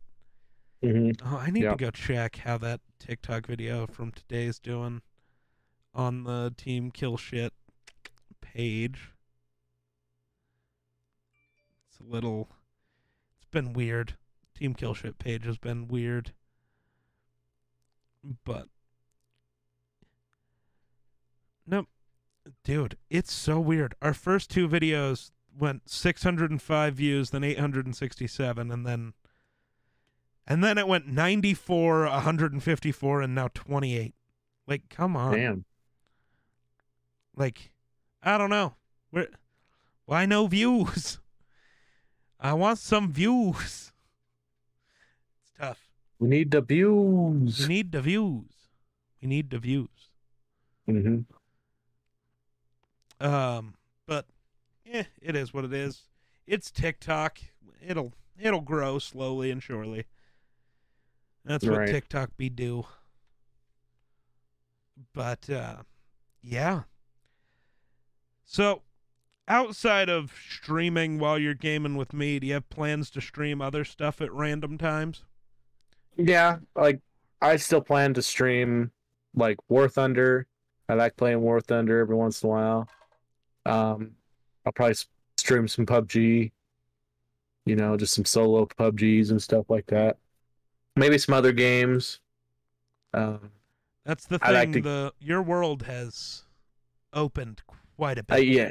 [0.83, 1.71] hmm Oh, I need Yeah.
[1.71, 5.01] to go check how that TikTok video from today's doing
[5.95, 7.53] on the Team Kill Shit
[8.39, 9.09] page.
[11.89, 12.49] It's a little.
[13.53, 14.15] Been weird.
[14.57, 16.33] Team Kill Shit page has been weird.
[18.43, 18.67] But.
[21.67, 21.87] Nope.
[22.63, 23.93] Dude, it's so weird.
[24.01, 29.13] Our first two videos went 605 views, then 867, and then
[30.45, 34.15] and then it went 94, 154, and now 28.
[34.67, 35.35] Like, come on.
[35.37, 35.65] Damn.
[37.35, 37.71] Like,
[38.21, 38.73] I don't know.
[39.11, 39.27] Where,
[40.05, 41.19] why no views?
[42.43, 43.93] I want some views.
[45.41, 45.79] It's tough.
[46.19, 47.61] We need the views.
[47.61, 48.51] We need the views.
[49.21, 49.87] We need the views.
[50.89, 51.21] Mm-hmm.
[53.25, 53.75] Um,
[54.05, 54.25] but
[54.91, 56.01] eh, it is what it is.
[56.45, 57.39] It's TikTok.
[57.81, 60.05] It'll it'll grow slowly and surely.
[61.45, 61.87] That's what Right.
[61.89, 62.85] TikTok be do.
[65.13, 65.83] But uh
[66.41, 66.81] yeah.
[68.45, 68.81] So
[69.47, 73.83] outside of streaming while you're gaming with me, do you have plans to stream other
[73.83, 75.23] stuff at random times?
[76.17, 76.99] Yeah, like
[77.41, 78.91] I still plan to stream
[79.35, 80.47] like War Thunder.
[80.87, 82.87] I like playing War Thunder every once in a while.
[83.65, 84.11] Um,
[84.65, 84.95] I'll probably
[85.37, 86.51] stream some PUBG.
[87.65, 90.17] You know, just some solo PUBGs and stuff like that.
[90.97, 92.19] Maybe some other games.
[93.13, 93.51] Um,
[94.05, 94.83] That's the I like thing.
[94.83, 96.43] to- The your world has
[97.13, 97.61] opened
[97.97, 98.35] quite a bit.
[98.35, 98.69] I, yeah,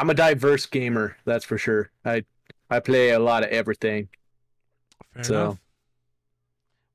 [0.00, 1.16] I'm a diverse gamer.
[1.26, 1.90] That's for sure.
[2.04, 2.24] I
[2.70, 4.08] I play a lot of everything.
[5.12, 5.60] Fair so- enough.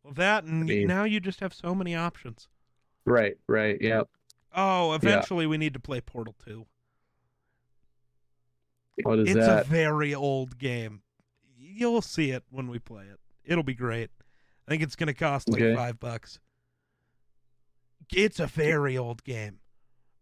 [0.03, 2.47] Well, that and mean- now you just have so many options.
[3.06, 4.01] Right, right, oh, yeah.
[4.56, 6.66] Oh, eventually we need to play Portal 2.
[9.03, 9.62] What is it's that?
[9.66, 11.01] a very old game.
[11.58, 13.20] You'll see it when we play it.
[13.43, 14.10] It'll be great.
[14.68, 15.76] I think it's going to cost like Okay.
[15.76, 16.39] 5 bucks.
[18.12, 19.60] It's a very old game,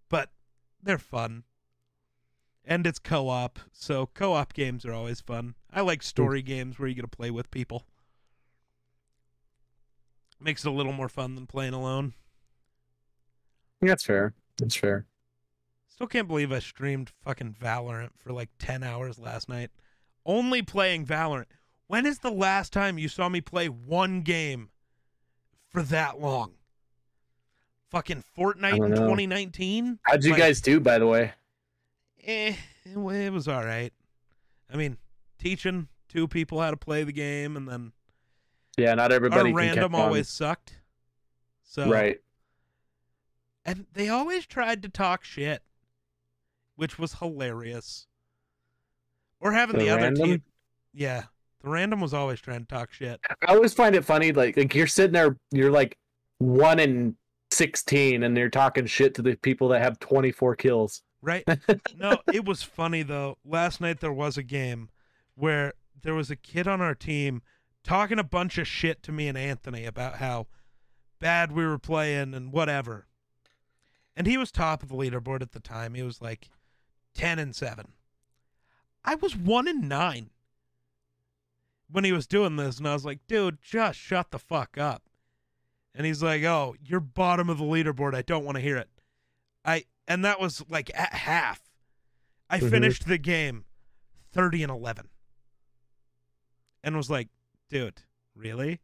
[0.09, 0.31] but
[0.81, 1.43] they're fun.
[2.65, 5.55] And it's co-op, so co-op games are always fun.
[5.71, 7.85] I like story games where you get to play with people.
[10.39, 12.13] Makes it a little more fun than playing alone.
[13.81, 14.33] That's fair.
[14.59, 15.05] That's fair.
[15.89, 19.69] Still can't believe I streamed fucking Valorant for like 10 hours last night.
[20.25, 21.45] Only playing Valorant.
[21.87, 24.69] When is the last time you saw me play one game
[25.69, 26.53] for that long?
[27.91, 29.99] Fucking Fortnite in 2019?
[30.03, 31.33] How'd you Like, guys do, by the way?
[32.25, 32.55] Eh,
[32.85, 33.91] it, was all right.
[34.71, 34.97] I mean,
[35.37, 37.91] teaching two people how to play the game, and then
[38.77, 40.79] Yeah, not everybody our random always sucked.
[41.63, 42.19] So Right.
[43.65, 45.63] and they always tried to talk shit,
[46.75, 48.07] which was hilarious.
[49.39, 50.43] Or having the, The other team,
[50.93, 51.23] yeah,
[51.61, 53.19] the random was always trying to talk shit.
[53.47, 55.97] I always find it funny, like like you're sitting there, you're like
[56.37, 57.17] one in
[57.51, 61.01] sixteen, and you're talking shit to the people that have twenty four kills.
[61.23, 61.47] Right?
[61.97, 63.37] no, it was funny though.
[63.45, 64.89] Last night there was a game
[65.35, 67.41] where there was a kid on our team
[67.81, 70.47] talking a bunch of shit to me and Anthony about how
[71.19, 73.07] bad we were playing and whatever.
[74.17, 75.93] And he was top of the leaderboard at the time.
[75.93, 76.49] He was like
[77.15, 77.93] 10 and 7.
[79.05, 80.29] I was 1 and 9
[81.89, 85.03] when he was doing this and I was like, "Dude, just shut the fuck up."
[85.95, 88.13] And he's like, "Oh, you're bottom of the leaderboard.
[88.13, 88.89] I don't want to hear it."
[89.63, 91.61] I and that was like at half.
[92.49, 92.69] I Mhm.
[92.69, 93.65] finished the game
[94.31, 95.09] 30 and 11.
[96.83, 97.29] And was like,
[97.69, 98.03] "Dude,
[98.35, 98.81] really?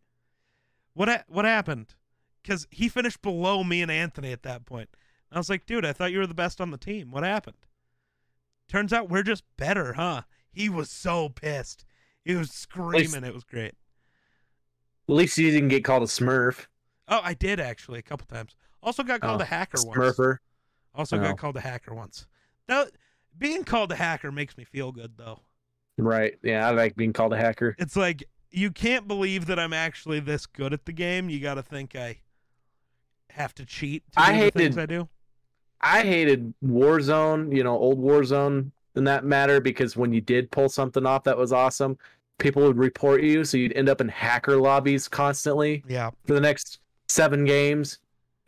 [0.93, 1.95] What ha- what happened?"
[2.43, 4.89] Cuz he finished below me and Anthony at that point.
[5.31, 7.11] I was like, "Dude, I thought you were the best on the team.
[7.11, 7.65] What happened?"
[8.67, 10.23] Turns out we're just better, huh?
[10.51, 11.85] He was so pissed.
[12.23, 13.23] He was screaming.
[13.23, 13.75] It was great.
[15.07, 16.67] At least you didn't get called a Smurf,
[17.11, 18.55] Oh, I did actually a couple times.
[18.83, 20.19] Also got called Oh, a hacker once.
[20.95, 21.21] Also Oh.
[21.21, 22.27] got called a hacker once.
[22.67, 22.91] That
[23.37, 25.41] being called a hacker makes me feel good though.
[25.97, 26.37] Right?
[26.43, 27.75] Yeah, I like being called a hacker.
[27.79, 31.29] It's like you can't believe that I'm actually this good at the game.
[31.29, 32.19] You got to think I
[33.31, 35.09] have to cheat to I do the things hated- I do.
[35.81, 40.67] I hated Warzone, you know, old Warzone in that matter because when you did pull
[40.67, 41.97] something off that was awesome,
[42.37, 46.09] people would report you, so you'd end up in hacker lobbies constantly Yeah.
[46.25, 47.99] for the next seven games.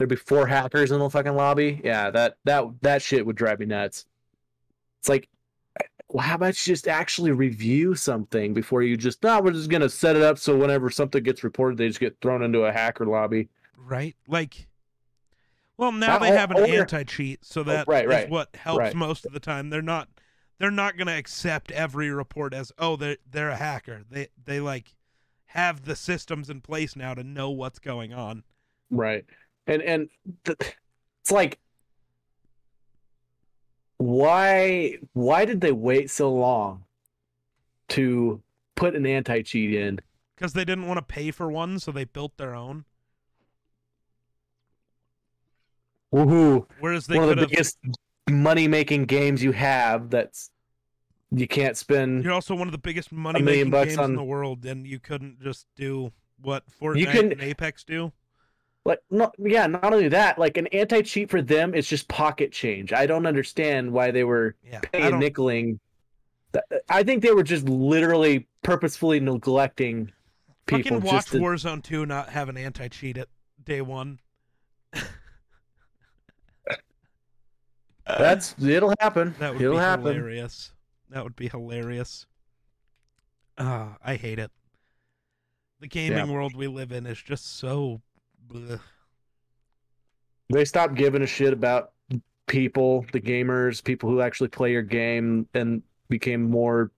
[0.01, 1.79] There'd be four hackers in the fucking lobby.
[1.83, 4.07] Yeah, that that that shit would drive me nuts.
[4.99, 5.29] It's like,
[6.09, 9.89] well, how about you just actually review something before you just no, we're just gonna
[9.89, 13.05] set it up so whenever something gets reported, they just get thrown into a hacker
[13.05, 13.47] lobby.
[13.77, 14.15] Right?
[14.27, 14.67] Like
[15.77, 18.49] well, now Uh, they have an or- anti-cheat, so that is right, right, is what
[18.55, 18.95] helps right.
[18.95, 19.69] most of the time.
[19.69, 20.09] They're not
[20.57, 24.01] they're not going to accept every report as oh they're they're a hacker.
[24.09, 24.95] They they like
[25.45, 28.45] have the systems in place now to know what's going on.
[28.89, 29.25] Right.
[29.67, 30.09] And and
[30.43, 30.57] th-
[31.21, 31.59] it's like
[33.97, 36.83] why why did they wait so long
[37.89, 38.41] to
[38.75, 39.99] put an anti-cheat in?
[40.37, 42.85] Cuz they didn't want to pay for one, so they built their own.
[46.13, 46.65] Woohoo.
[46.79, 47.77] Whereas they One of the have biggest
[48.29, 50.49] money-making games you have that's
[51.31, 54.23] you can't spend You're also one of the biggest money making games on- in the
[54.23, 58.11] world and you couldn't just do what Fortnite can- and Apex do.
[58.85, 62.91] Like not yeah not only that like an anti-cheat for them is just pocket change
[62.93, 64.79] i don't understand why they were Yeah.
[64.91, 65.79] Paying nickeling
[66.89, 70.11] i think they were just literally purposefully neglecting
[70.65, 73.27] people fucking watch to, Warzone 2 not have an anti-cheat at
[73.63, 74.19] day 1.
[78.05, 80.73] that's it'll happen That would it'll be happen hilarious.
[81.09, 82.25] That would be hilarious.
[83.57, 84.49] Ah, I hate it.
[85.81, 86.31] The gaming Yeah.
[86.31, 88.01] world we live in is just so.
[88.51, 88.79] Bleh.
[90.49, 91.91] they stopped giving a shit about
[92.47, 96.91] people the gamers people who actually play your game and became more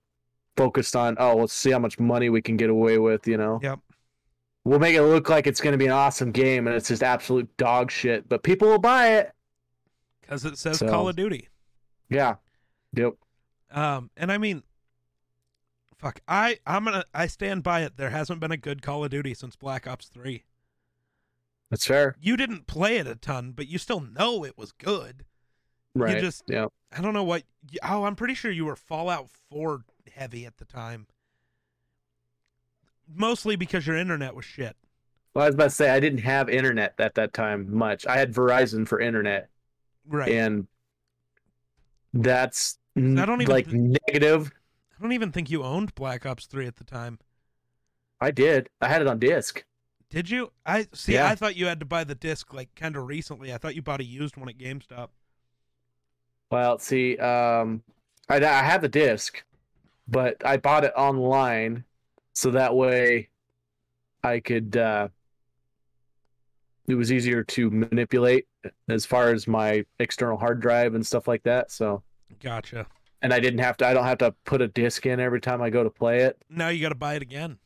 [0.56, 3.60] focused on oh let's see how much money we can get away with you know
[3.62, 3.78] Yep.
[4.64, 7.02] we'll make it look like it's going to be an awesome game and it's just
[7.02, 9.32] absolute dog shit but people will buy it
[10.22, 11.48] Because it says So- Call of Duty.
[12.08, 12.36] yeah
[12.96, 13.14] yep
[13.70, 14.62] Um, and I mean,
[15.98, 17.96] fuck, I I'm gonna I stand by it.
[17.96, 20.44] There hasn't been a good Call of Duty since Black Ops Three.
[21.74, 25.24] That's fair You didn't play it a ton, but you still know it was good.
[25.94, 26.66] right You just- yeah
[26.96, 27.42] I don't know what.
[27.82, 31.08] Oh, I'm pretty sure you were Fallout Four heavy at the time.
[33.12, 34.76] Mostly because your internet was shit.
[35.34, 38.16] well, i was about to say i didn't have internet at that time much i
[38.16, 39.48] had verizon for internet
[40.06, 40.30] Right.
[40.30, 40.66] and
[42.12, 44.52] that's I don't even like th- negative
[44.98, 47.18] I don't even think you owned Black Ops 3 at the time.
[48.20, 49.64] i did i had it on disc
[50.14, 50.52] Did you?
[50.64, 51.14] I see.
[51.14, 51.28] Yeah.
[51.28, 53.52] I thought you had to buy the disc like kind of recently.
[53.52, 55.08] I thought you bought a used one at GameStop.
[56.52, 57.82] Well, see, um,
[58.28, 59.42] I, I have the disc,
[60.06, 61.82] but I bought it online,
[62.32, 63.28] so that way
[64.22, 64.76] I could.
[64.76, 65.08] Uh,
[66.86, 68.46] it was easier to manipulate
[68.88, 71.72] as far as my external hard drive and stuff like that.
[71.72, 72.04] So,
[72.40, 72.86] Gotcha.
[73.22, 73.86] and I didn't have to.
[73.88, 76.38] I don't have to put a disc in every time I go to play it.
[76.48, 77.58] Now you got to buy it again.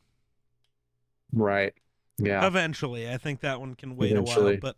[1.31, 1.73] Right.
[2.19, 2.45] Yeah.
[2.45, 4.57] Eventually, I think that one can wait a while.
[4.57, 4.75] But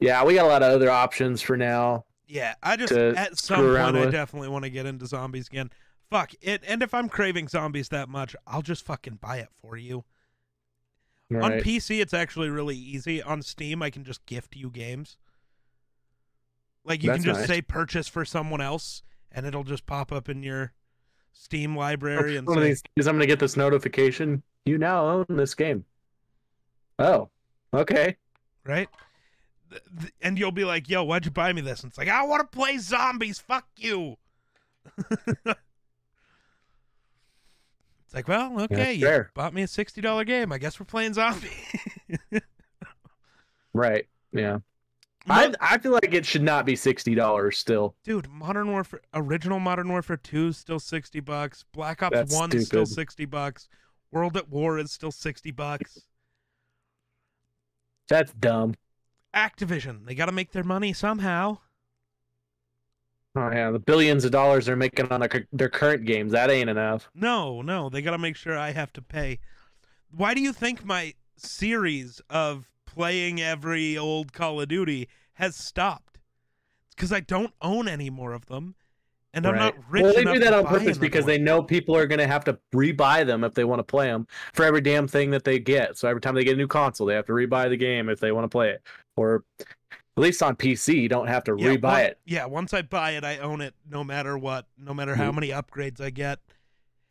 [0.00, 0.24] Yeah.
[0.24, 2.04] We got a lot of other options for now.
[2.26, 5.70] yeah, I just at some point I definitely want to get into zombies again.
[6.10, 6.62] Fuck it.
[6.66, 10.04] And if I'm craving zombies that much, I'll just fucking buy it for you.
[11.32, 13.20] On PC, it's actually really easy.
[13.20, 15.16] On Steam, I can just gift you games.
[16.84, 17.48] Like you That's can just nice.
[17.48, 20.72] say purchase for someone else, and it'll just pop up in your
[21.32, 24.42] Steam library and One of say, these days I'm gonna get this notification.
[24.66, 25.84] You now own this game.
[26.98, 27.28] Oh.
[27.72, 28.16] Okay.
[28.64, 28.88] right?
[29.70, 32.08] Th- th- And you'll be like, "Yo, why'd you buy me this?" And it's like,
[32.08, 33.38] "I want to play zombies.
[33.38, 34.16] Fuck you."
[35.10, 35.56] it's
[38.14, 39.30] like, well, okay, you fair.
[39.34, 40.52] bought me a sixty dollar game.
[40.52, 41.50] I guess we're playing zombie.
[43.76, 44.06] Right.
[44.30, 44.58] Yeah.
[45.28, 47.96] I I feel like it should not be sixty dollars still.
[48.04, 51.64] Dude, Modern Warfare, original Modern Warfare 2 is still 60 bucks.
[51.72, 52.94] Black Ops That's 1 is still stupid.
[52.94, 53.68] 60 bucks.
[54.12, 56.02] World at War is still 60 bucks.
[58.08, 58.74] That's dumb.
[59.34, 61.58] Activision, they got to make their money somehow.
[63.36, 66.70] Oh yeah, the billions of dollars they're making on their, their current games that ain't
[66.70, 67.10] enough.
[67.14, 69.40] No, no, they got to make sure I have to pay.
[70.10, 76.18] Why do you think my series of playing every old Call of Duty has stopped?
[76.86, 78.76] It's because I don't own any more of them,
[79.34, 79.84] and I'm not Right.
[79.90, 81.28] rich well, they enough do that on purpose because one.
[81.28, 84.06] they know people are going to have to rebuy them if they want to play
[84.06, 85.98] them for every damn thing that they get.
[85.98, 88.20] So every time they get a new console, they have to rebuy the game if
[88.20, 88.82] they want to play it.
[89.16, 89.66] Or at
[90.22, 92.18] least on PC, you don't have to yeah, rebuy on- it.
[92.24, 95.34] Yeah, once I buy it, I own it no matter what, no matter how Mhm.
[95.34, 96.40] many upgrades I get.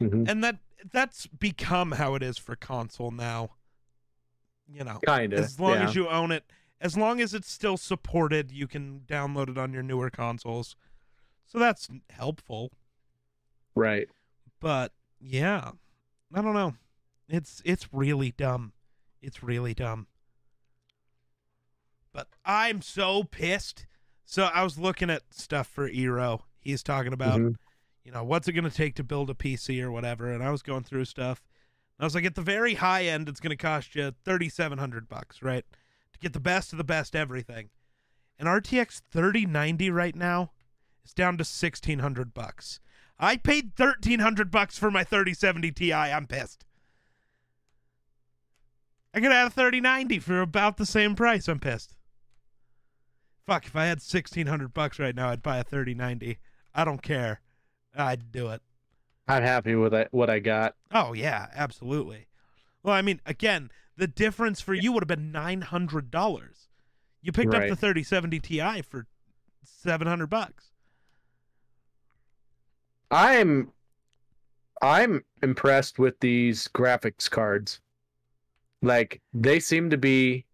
[0.01, 0.27] Mhm.
[0.29, 0.57] And that
[0.91, 3.51] that's become how it is for console now.
[4.67, 5.39] You know, Kind of.
[5.39, 5.87] as long yeah.
[5.87, 6.43] as you own it,
[6.81, 10.75] as long as it's still supported, you can download it on your newer consoles.
[11.45, 12.71] So that's helpful.
[13.75, 14.07] Right.
[14.59, 15.71] But yeah,
[16.33, 16.75] I don't know.
[17.29, 18.73] It's it's really dumb.
[19.21, 20.07] It's really dumb.
[22.11, 23.85] But I'm so pissed.
[24.25, 26.41] So I was looking at stuff for Eero.
[26.59, 27.55] He's talking about, Mhm.
[28.03, 30.31] you know, what's it going to take to build a PC or whatever.
[30.31, 31.43] And I was going through stuff.
[31.99, 34.77] I was like, at the very high end, it's going to cost you thirty seven
[34.77, 35.65] hundred bucks, right,
[36.13, 37.69] to get the best of the best everything.
[38.39, 40.51] An RTX thirty ninety right now
[41.05, 42.79] is down to sixteen hundred bucks.
[43.19, 45.93] I paid thirteen hundred bucks for my thirty seventy Ti.
[45.93, 46.65] I'm pissed.
[49.13, 51.47] I could have a thirty ninety for about the same price.
[51.47, 51.95] I'm pissed.
[53.45, 56.39] Fuck, if I had sixteen hundred bucks right now, I'd buy a thirty ninety.
[56.73, 57.41] I don't care.
[57.95, 58.61] I'd do it.
[59.27, 60.75] I'm happy with what I got.
[60.91, 62.27] Oh yeah, absolutely.
[62.81, 66.67] Well, I mean, again, the difference for you would have been nine hundred dollars.
[67.21, 69.05] You picked up the thirty seventy Ti for
[69.63, 70.71] seven hundred bucks.
[73.13, 73.71] I'm
[74.81, 77.79] I'm impressed with these graphics cards.
[78.81, 80.45] Like they seem to be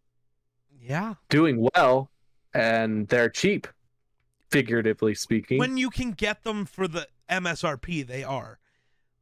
[0.79, 1.15] Yeah.
[1.29, 2.11] doing well
[2.53, 3.67] and they're cheap,
[4.51, 5.57] figuratively speaking.
[5.57, 8.59] When you can get them for the MSRP, they are.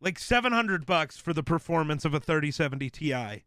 [0.01, 3.43] Like seven hundred bucks for the performance of a thirty seventy Ti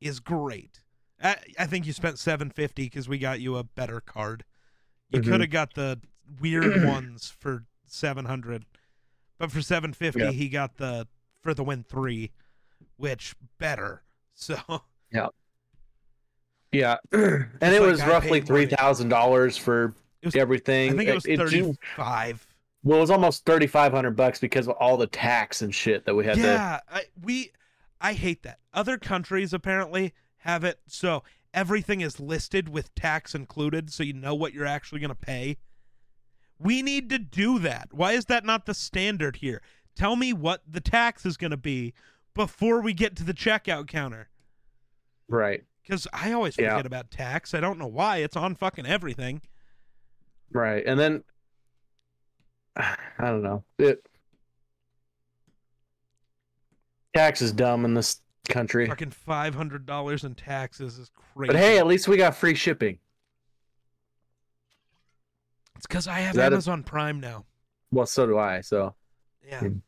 [0.00, 0.80] is great.
[1.22, 4.44] I, I think you spent seven fifty because we got you a better card.
[5.10, 5.24] You Mhm.
[5.28, 6.00] could have got the
[6.40, 8.64] weird ones for seven hundred,
[9.42, 10.30] but for seven fifty Yeah.
[10.30, 11.08] he got the
[11.42, 12.30] for the Win three,
[12.96, 14.02] which better.
[14.34, 14.56] So
[15.12, 15.26] yeah.
[16.72, 20.94] Yeah, and it like was I roughly three thousand dollars for was- everything.
[20.94, 22.44] I think it was thirty five.
[22.82, 26.06] well, it was almost thirty five hundred bucks because of all the tax and shit
[26.06, 27.50] that we had to Yeah, I, we
[28.00, 28.58] I hate that.
[28.72, 31.22] Other countries apparently have it so
[31.52, 35.58] everything is listed with tax included so you know what you're actually going to pay.
[36.62, 37.88] We need to do that.
[37.92, 39.60] Why is that not the standard here?
[39.96, 41.92] Tell me what the tax is going to be
[42.34, 44.28] before we get to the checkout counter.
[45.28, 45.64] Right.
[45.88, 46.70] Cuz I always Yeah.
[46.70, 47.54] forget about tax.
[47.54, 48.18] I don't know why.
[48.18, 49.42] It's on fucking everything.
[50.52, 50.84] Right.
[50.86, 51.24] And then
[52.76, 53.64] I don't know.
[53.78, 54.06] It
[57.14, 58.86] tax is dumb in this country.
[58.86, 61.52] Fucking $500 in taxes is crazy.
[61.52, 62.98] But hey, at least we got free shipping.
[65.82, 67.44] It's cuz I have that a- Amazon Prime now.
[67.90, 68.60] Well, so do I.
[68.60, 68.94] So
[69.44, 69.58] Yeah.
[69.60, 69.78] Hmm.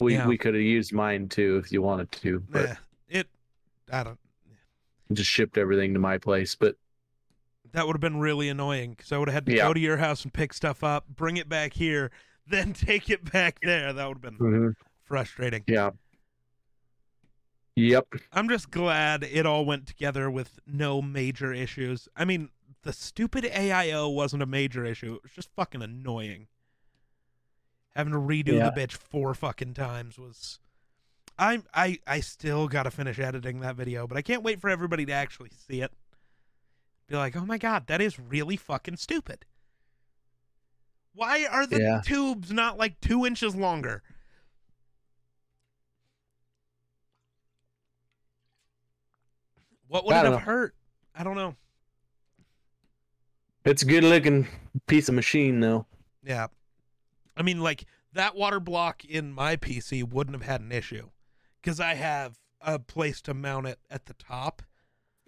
[0.00, 0.26] we Yeah.
[0.28, 2.74] we could have used mine too if you wanted to, but Nah,
[3.08, 3.28] it
[3.92, 4.18] I don't
[5.12, 6.54] just shipped everything to my place.
[6.54, 6.76] But
[7.72, 9.66] That would have been really annoying because I would have had to Yeah.
[9.68, 12.10] go to your house and pick stuff up, bring it back here,
[12.46, 13.92] then take it back there.
[13.92, 15.64] That would have been frustrating.
[15.66, 15.90] yeah.
[17.76, 18.14] Yep.
[18.32, 22.08] I'm just glad it all went together with no major issues.
[22.16, 22.50] I mean,
[22.82, 25.14] the stupid AIO wasn't a major issue.
[25.14, 26.46] It was just fucking annoying.
[27.96, 28.70] Having to redo Yeah.
[28.70, 30.60] the bitch four fucking times was.
[31.38, 35.04] I'm I I still gotta finish editing that video, but I can't wait for everybody
[35.06, 35.92] to actually see it.
[37.06, 39.44] Be like, oh my god, that is really fucking stupid.
[41.14, 42.00] Why are the Yeah.
[42.04, 44.02] tubes not like two inches longer?
[49.86, 50.38] What would it have know.
[50.38, 50.74] hurt?
[51.14, 51.56] I don't know.
[53.68, 54.46] It's a good looking
[54.86, 55.84] piece of machine though.
[56.24, 56.46] Yeah.
[57.36, 61.10] I mean, like, that water block in my PC wouldn't have had an issue
[61.60, 64.62] because I have a place to mount it at the top.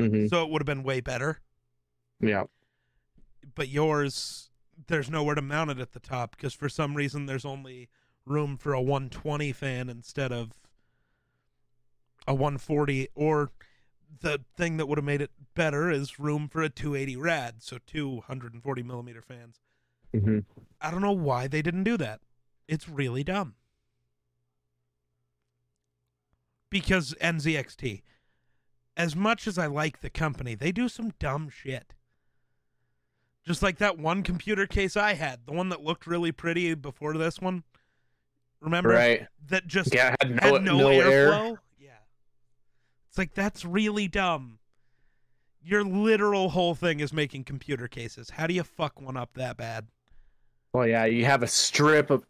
[0.01, 1.41] hmm So it would have been way better.
[2.19, 2.45] Yeah.
[3.55, 4.49] But yours,
[4.87, 7.91] there's nowhere to mount it at the top because for some reason there's only
[8.25, 10.53] room for a 120 fan instead of
[12.27, 13.09] a 140.
[13.15, 13.51] Or
[14.21, 17.57] the thing that would have made it better is room for a 280 rad.
[17.63, 19.61] So 240 millimeter fans.
[20.13, 20.41] hmm
[20.81, 22.21] I don't know why they didn't do that.
[22.67, 23.55] It's really dumb.
[26.71, 28.03] Because NZXT,
[28.97, 31.95] as much as I like the company, they do some dumb shit.
[33.45, 37.15] Just like that one computer case I had, the one that looked really pretty before
[37.15, 37.65] this one.
[38.61, 38.91] Remember?
[38.91, 39.27] Right.
[39.49, 40.15] That just Yeah.
[40.21, 41.51] Had no, had no, no airflow.
[41.51, 41.57] Yeah.
[43.11, 44.59] It's like that's really dumb.
[45.63, 48.31] Your literal whole thing is making computer cases.
[48.31, 49.89] How do you fuck one up that bad?
[50.73, 51.05] Well, yeah.
[51.05, 52.25] You have a strip of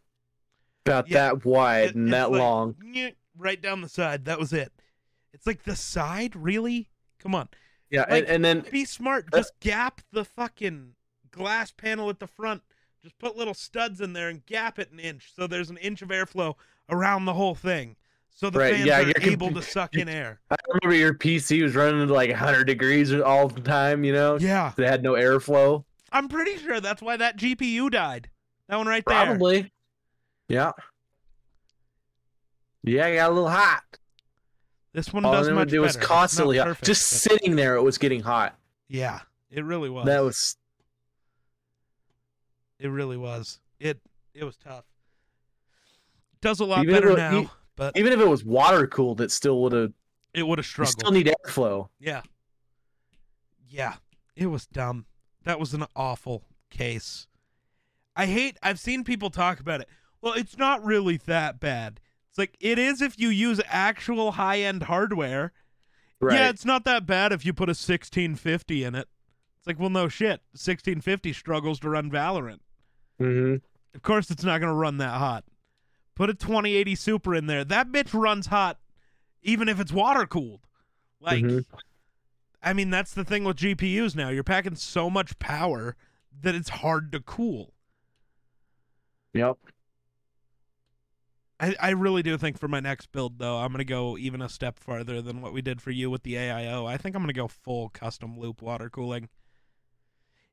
[0.85, 2.75] about Yeah, that wide It- and that like, long.
[3.37, 4.25] right down the side.
[4.25, 4.73] That was it.
[5.33, 6.89] It's like the side, really?
[7.19, 7.47] Come on,
[7.91, 8.01] Yeah.
[8.09, 9.27] like- and, and then be smart.
[9.31, 10.95] Uh, Just gap the fucking
[11.29, 12.63] glass panel at the front.
[13.03, 16.01] Just put little studs in there and gap it an inch, so there's an inch
[16.01, 16.55] of airflow
[16.89, 17.95] around the whole thing,
[18.33, 20.39] so the Right, fans yeah, are you're able comp- to suck in air.
[20.51, 24.03] I remember your PC was running like 100 degrees all the time.
[24.03, 25.83] You know, Yeah, they had no airflow.
[26.11, 28.29] I'm pretty sure that's why that GPU died.
[28.67, 29.25] That one right there.
[29.25, 29.71] Probably.
[30.47, 30.71] Yeah.
[32.83, 33.83] Yeah, it got a little hot.
[34.93, 36.05] This one Oh, does much it was better.
[36.07, 36.65] Constantly hot.
[36.67, 38.57] perfect, Just sitting there, it was getting hot.
[38.89, 39.19] yeah,
[39.49, 40.05] it really was.
[40.05, 40.57] That was
[42.79, 43.59] It really was.
[43.79, 43.99] It
[44.33, 44.85] it was tough.
[46.41, 47.49] Does a lot Even better it- now, e-
[47.81, 49.91] but even if it was water cooled, it still would have.
[50.35, 50.99] it would have struggled.
[50.99, 51.89] still need airflow.
[51.99, 52.21] yeah.
[53.67, 53.95] Yeah.
[54.35, 55.05] It was dumb.
[55.45, 57.25] That was an awful case.
[58.15, 59.87] I hate I've seen people talk about it.
[60.21, 61.99] Well, it's not really that bad.
[62.29, 65.51] It's like it is if you use actual high end hardware.
[66.19, 66.35] Right.
[66.35, 69.07] Yeah, it's not that bad if you put a 1650 in it.
[69.57, 70.41] It's like, well, no shit.
[70.51, 72.59] 1650 struggles to run Valorant.
[73.19, 73.55] Mm-hmm.
[73.95, 75.45] Of course, it's not going to run that hot.
[76.21, 77.63] Put a 2080 Super in there.
[77.65, 78.77] That bitch runs hot,
[79.41, 80.59] even if it's water cooled.
[81.19, 81.65] Like, Mhm.
[82.61, 84.29] I mean, that's the thing with GPUs now.
[84.29, 85.95] You're packing so much power
[86.41, 87.73] that it's hard to cool.
[89.33, 89.57] Yep.
[91.59, 94.43] I, I really do think for my next build, though, I'm going to go even
[94.43, 96.85] a step farther than what we did for you with the AIO.
[96.85, 99.27] I think I'm going to go full custom loop water cooling.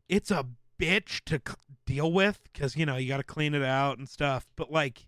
[0.08, 0.46] It's a
[0.80, 4.08] bitch to c- deal with because, you know, you got to clean it out and
[4.08, 4.46] stuff.
[4.56, 5.04] But, like,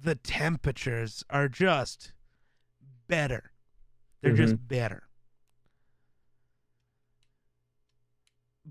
[0.00, 2.12] the temperatures are just
[3.08, 3.52] better.
[4.22, 5.04] They're just better.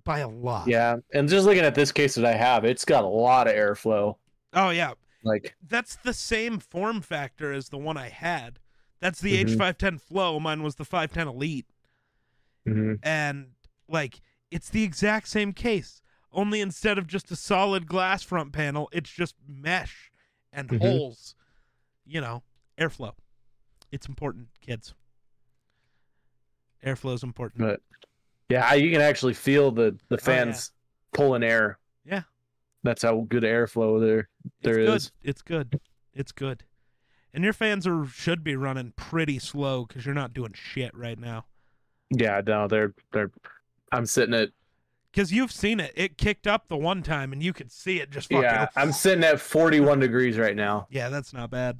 [0.03, 0.67] By a lot.
[0.67, 0.97] Yeah.
[1.13, 4.15] And just looking at this case that I have, it's got a lot of airflow.
[4.53, 4.93] Oh, yeah.
[5.23, 8.59] Like, that's the same form factor as the one I had.
[8.99, 9.55] That's the Mhm.
[9.55, 10.39] H510 Flow.
[10.39, 11.65] Mine was the 510 Elite.
[12.67, 12.97] mhm.
[13.03, 13.51] And,
[13.87, 16.01] like, it's the exact same case.
[16.31, 20.11] Only instead of just a solid glass front panel, it's just mesh
[20.55, 20.79] and Mhm.
[20.79, 21.35] holes.
[22.05, 22.43] You know,
[22.77, 23.13] airflow.
[23.91, 24.93] It's important, kids.
[26.83, 27.61] Airflow is important.
[27.61, 27.81] but
[28.49, 30.25] yeah, you can actually feel the the Oh, yeah.
[30.25, 30.71] fans
[31.13, 31.79] pulling air.
[32.05, 32.23] Yeah.
[32.83, 34.29] That's how good airflow there
[34.61, 35.09] there it's is.
[35.21, 35.29] good.
[35.29, 35.79] It's good.
[36.13, 36.63] It's good.
[37.33, 41.17] And your fans are should be running pretty slow because you're not doing shit right
[41.19, 41.45] now.
[42.11, 43.31] Yeah, no, they're they're.
[43.91, 44.51] I'm sitting at
[45.15, 45.93] Because you've seen it.
[45.95, 48.43] It kicked up the one time, and you could see it just fucking.
[48.43, 48.67] yeah.
[48.75, 50.87] I'm sitting at 41 degrees right now.
[50.89, 51.79] Yeah, that's not bad.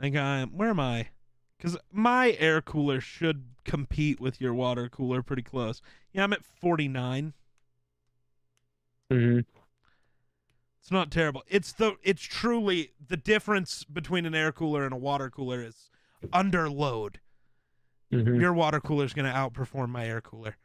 [0.00, 0.48] I think I'm.
[0.50, 1.10] Where am I?
[1.56, 5.80] Because my air cooler should compete with your water cooler pretty close.
[6.12, 7.32] Yeah, I'm at 49.
[9.08, 9.38] hmm
[10.80, 11.44] It's not terrible.
[11.46, 11.94] It's the.
[12.02, 15.90] It's truly the difference between an air cooler and a water cooler is
[16.32, 17.20] under load.
[18.10, 20.56] hmm Your water cooler is going to outperform my air cooler.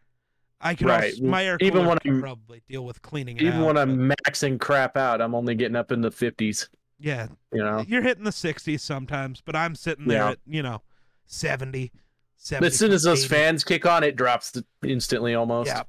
[0.64, 1.14] I can Right.
[1.14, 3.76] also, my air cooler Even when I'm- probably deal with cleaning it Even out, when
[3.76, 6.70] but- I'm maxing crap out, I'm only getting up in the 50s.
[7.00, 10.30] yeah, You know, You're hitting the 60s sometimes, but I'm sitting there Yeah.
[10.32, 10.82] at, you know,
[11.26, 11.92] 70,
[12.38, 12.68] 70.
[12.68, 13.28] as soon as those 80.
[13.36, 15.68] fans kick on, it drops instantly almost.
[15.68, 15.84] Yeah.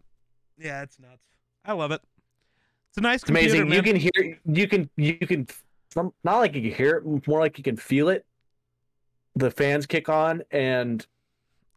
[0.59, 1.27] Yeah, it's nuts.
[1.65, 2.01] I love it.
[2.89, 3.61] It's a nice It's amazing.
[3.61, 5.47] computer, You can hear, you can, you can,
[6.25, 8.25] not like you can hear it, more like you can feel it.
[9.35, 11.07] The fans kick on, and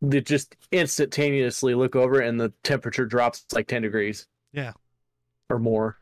[0.01, 4.27] they just instantaneously look over, and the temperature drops like ten degrees.
[4.53, 4.73] Yeah.
[5.49, 5.97] or more.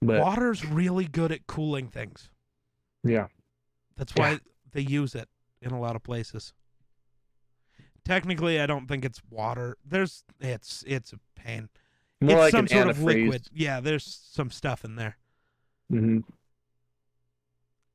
[0.00, 2.30] But Water's really good at cooling things.
[3.04, 3.26] yeah,
[3.96, 4.34] That's Yeah.
[4.34, 4.40] why
[4.72, 5.28] they use it
[5.60, 6.52] in a lot of places.
[8.04, 9.76] Technically, I don't think it's water.
[9.84, 11.68] There's it's it's a pain.
[12.20, 13.48] more it's like some an sort of liquid.
[13.52, 15.18] Yeah, there's some stuff in there.
[15.92, 16.24] Mhm.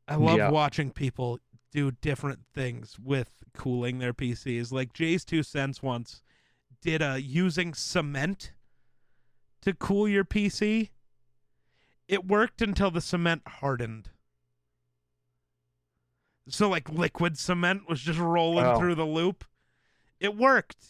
[0.07, 0.49] I love Yeah.
[0.51, 1.39] watching people
[1.73, 4.71] do different things with cooling their PCs.
[4.71, 6.21] Like JayzTwoCents once
[6.81, 8.51] did a using cement
[9.61, 10.89] to cool your PC.
[12.07, 14.09] It worked until the cement hardened.
[16.49, 18.77] So like liquid cement was just rolling Oh.
[18.77, 19.45] through the loop.
[20.19, 20.85] It worked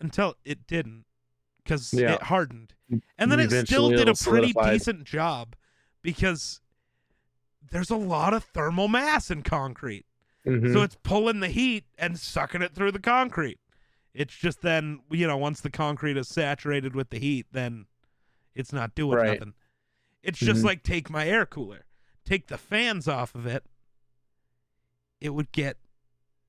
[0.00, 1.04] until it didn't
[1.62, 2.14] because Yeah.
[2.14, 2.74] it hardened.
[3.18, 4.72] And then it still did a pretty solidify.
[4.72, 5.56] decent job
[6.02, 6.60] because
[7.70, 10.06] there's a lot of thermal mass in concrete.
[10.46, 10.72] Mhm.
[10.72, 13.58] So it's pulling the heat and sucking it through the concrete.
[14.14, 17.86] It's just then, you know, once the concrete is saturated with the heat, then
[18.54, 19.38] it's not doing Right.
[19.38, 19.54] nothing.
[20.22, 20.64] It's just Mhm.
[20.66, 21.86] like take my air cooler,
[22.24, 23.64] take the fans off of it.
[25.20, 25.78] It would get,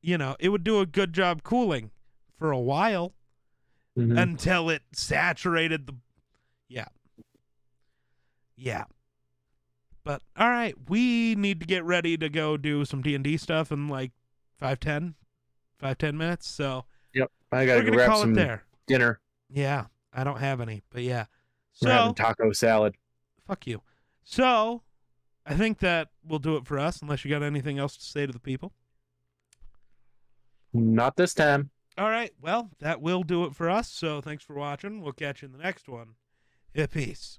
[0.01, 1.91] you know, it would do a good job cooling
[2.37, 3.13] for a while
[3.97, 4.19] Mhm.
[4.21, 5.95] until it saturated the
[6.67, 6.87] yeah
[8.55, 8.85] yeah
[10.09, 13.87] but all right we need to get ready to go do some d&d stuff in
[13.87, 14.11] like
[14.57, 15.13] 510
[15.77, 18.63] 510 minutes so yep, I gotta go grab some there.
[18.87, 19.19] dinner.
[19.51, 21.25] yeah i don't have any but yeah.
[21.83, 22.95] We're having taco salad.
[23.45, 23.83] fuck you.
[24.23, 24.81] So
[25.45, 28.25] i think that will do it for us unless you got anything else to say
[28.25, 28.73] to the people.
[30.73, 31.69] Not this time.
[31.99, 35.01] all right well that will do it for us so thanks for watching.
[35.01, 36.15] We'll catch you in the next one.
[36.73, 37.37] Yeah, peace